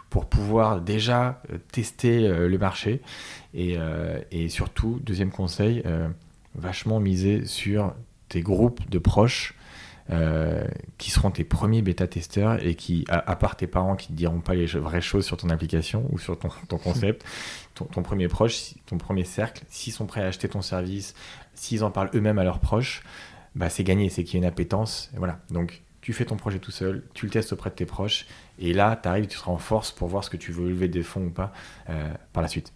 pour 0.08 0.26
pouvoir 0.26 0.80
déjà 0.80 1.42
tester 1.72 2.26
le 2.26 2.56
marché. 2.56 3.02
Et, 3.52 3.76
surtout, 4.48 4.98
deuxième 5.04 5.30
conseil, 5.30 5.82
vachement 6.58 7.00
miser 7.00 7.46
sur 7.46 7.94
tes 8.28 8.40
groupes 8.40 8.88
de 8.90 8.98
proches 8.98 9.54
euh, 10.10 10.64
qui 10.96 11.10
seront 11.10 11.30
tes 11.30 11.44
premiers 11.44 11.82
bêta-testeurs 11.82 12.64
et 12.64 12.74
qui, 12.74 13.04
à, 13.08 13.36
part 13.36 13.56
tes 13.56 13.66
parents 13.66 13.94
qui 13.94 14.12
ne 14.12 14.16
diront 14.16 14.40
pas 14.40 14.54
les 14.54 14.64
vraies 14.64 15.02
choses 15.02 15.26
sur 15.26 15.36
ton 15.36 15.50
application 15.50 16.08
ou 16.10 16.18
sur 16.18 16.38
ton, 16.38 16.48
concept, 16.78 17.26
ton, 17.74 18.02
premier 18.02 18.26
proche, 18.26 18.74
ton 18.86 18.96
premier 18.96 19.24
cercle, 19.24 19.64
s'ils 19.68 19.92
sont 19.92 20.06
prêts 20.06 20.22
à 20.22 20.26
acheter 20.26 20.48
ton 20.48 20.62
service, 20.62 21.14
s'ils 21.52 21.84
en 21.84 21.90
parlent 21.90 22.08
eux-mêmes 22.14 22.38
à 22.38 22.44
leurs 22.44 22.60
proches, 22.60 23.02
bah 23.54 23.68
c'est 23.68 23.84
gagné, 23.84 24.08
c'est 24.08 24.24
qu'il 24.24 24.34
y 24.34 24.42
a 24.42 24.46
une 24.46 24.50
appétence. 24.50 25.10
Et 25.14 25.18
voilà. 25.18 25.40
Donc, 25.50 25.82
tu 26.00 26.14
fais 26.14 26.24
ton 26.24 26.36
projet 26.36 26.58
tout 26.58 26.70
seul, 26.70 27.04
tu 27.12 27.26
le 27.26 27.30
testes 27.30 27.52
auprès 27.52 27.68
de 27.68 27.74
tes 27.74 27.84
proches, 27.84 28.24
et 28.58 28.72
là, 28.72 28.98
tu 29.02 29.08
arrives, 29.10 29.26
tu 29.26 29.36
seras 29.36 29.52
en 29.52 29.58
force 29.58 29.92
pour 29.92 30.08
voir 30.08 30.24
ce 30.24 30.30
que 30.30 30.38
tu 30.38 30.52
veux 30.52 30.70
lever 30.70 30.88
des 30.88 31.02
fonds 31.02 31.26
ou 31.26 31.30
pas 31.30 31.52
euh, 31.90 32.08
par 32.32 32.42
la 32.42 32.48
suite. 32.48 32.72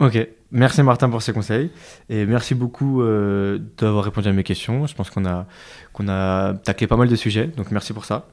Ok, 0.00 0.16
merci 0.50 0.82
Martin 0.82 1.10
pour 1.10 1.20
ces 1.20 1.34
conseils 1.34 1.70
et 2.08 2.24
merci 2.24 2.54
beaucoup 2.54 3.02
euh, 3.02 3.58
d'avoir 3.76 4.02
répondu 4.02 4.28
à 4.28 4.32
mes 4.32 4.44
questions. 4.44 4.86
Je 4.86 4.94
pense 4.94 5.10
qu'on 5.10 5.26
a, 5.26 5.44
qu'on 5.92 6.08
a 6.08 6.54
taclé 6.54 6.86
pas 6.86 6.96
mal 6.96 7.06
de 7.06 7.16
sujets, 7.16 7.48
donc 7.48 7.70
merci 7.70 7.92
pour 7.92 8.06
ça. 8.06 8.26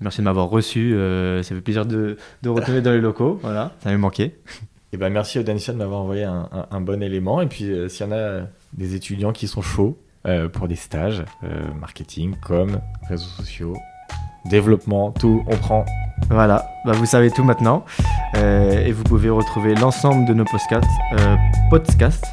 Merci 0.00 0.20
de 0.20 0.26
m'avoir 0.26 0.48
reçu, 0.48 0.94
euh, 0.94 1.42
ça 1.42 1.56
fait 1.56 1.60
plaisir 1.60 1.86
de, 1.86 2.18
de 2.42 2.48
retourner 2.48 2.82
dans 2.82 2.92
les 2.92 3.00
locaux, 3.00 3.36
voilà, 3.42 3.72
ça 3.80 3.88
m'avait 3.88 3.98
manqué. 3.98 4.36
Et 4.92 4.96
ben 4.96 5.12
merci 5.12 5.42
Danisha 5.42 5.72
de 5.72 5.78
m'avoir 5.78 6.02
envoyé 6.02 6.22
un, 6.22 6.48
un, 6.70 6.80
bon 6.80 7.02
élément. 7.02 7.40
Et 7.40 7.48
puis 7.48 7.64
euh, 7.64 7.88
s'il 7.88 8.06
y 8.06 8.08
en 8.08 8.12
a 8.12 8.42
des 8.72 8.94
étudiants 8.94 9.32
qui 9.32 9.48
sont 9.48 9.60
chauds 9.60 9.98
pour 10.52 10.68
des 10.68 10.76
stages, 10.76 11.24
marketing, 11.80 12.34
com, 12.42 12.80
réseaux 13.08 13.24
sociaux, 13.24 13.74
développement, 14.44 15.10
tout, 15.10 15.42
on 15.46 15.56
prend. 15.56 15.84
Voilà, 16.30 16.64
bah 16.84 16.92
vous 16.92 17.06
savez 17.06 17.30
tout 17.30 17.44
maintenant. 17.44 17.84
Euh, 18.36 18.84
et 18.84 18.92
vous 18.92 19.04
pouvez 19.04 19.30
retrouver 19.30 19.74
l'ensemble 19.74 20.26
de 20.26 20.34
nos 20.34 20.44
podcasts, 20.44 20.88
euh, 21.12 21.36
podcasts 21.70 22.26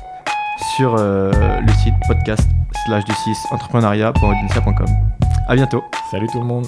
sur 0.75 0.95
euh, 0.97 1.31
le 1.59 1.71
site 1.73 1.93
podcast 2.07 2.49
slash 2.85 3.05
du 3.05 3.13
6 3.13 3.37
entrepreneuriat.audencia.com. 3.51 4.87
À 5.47 5.55
bientôt. 5.55 5.83
Salut 6.11 6.27
tout 6.31 6.39
le 6.39 6.45
monde. 6.45 6.65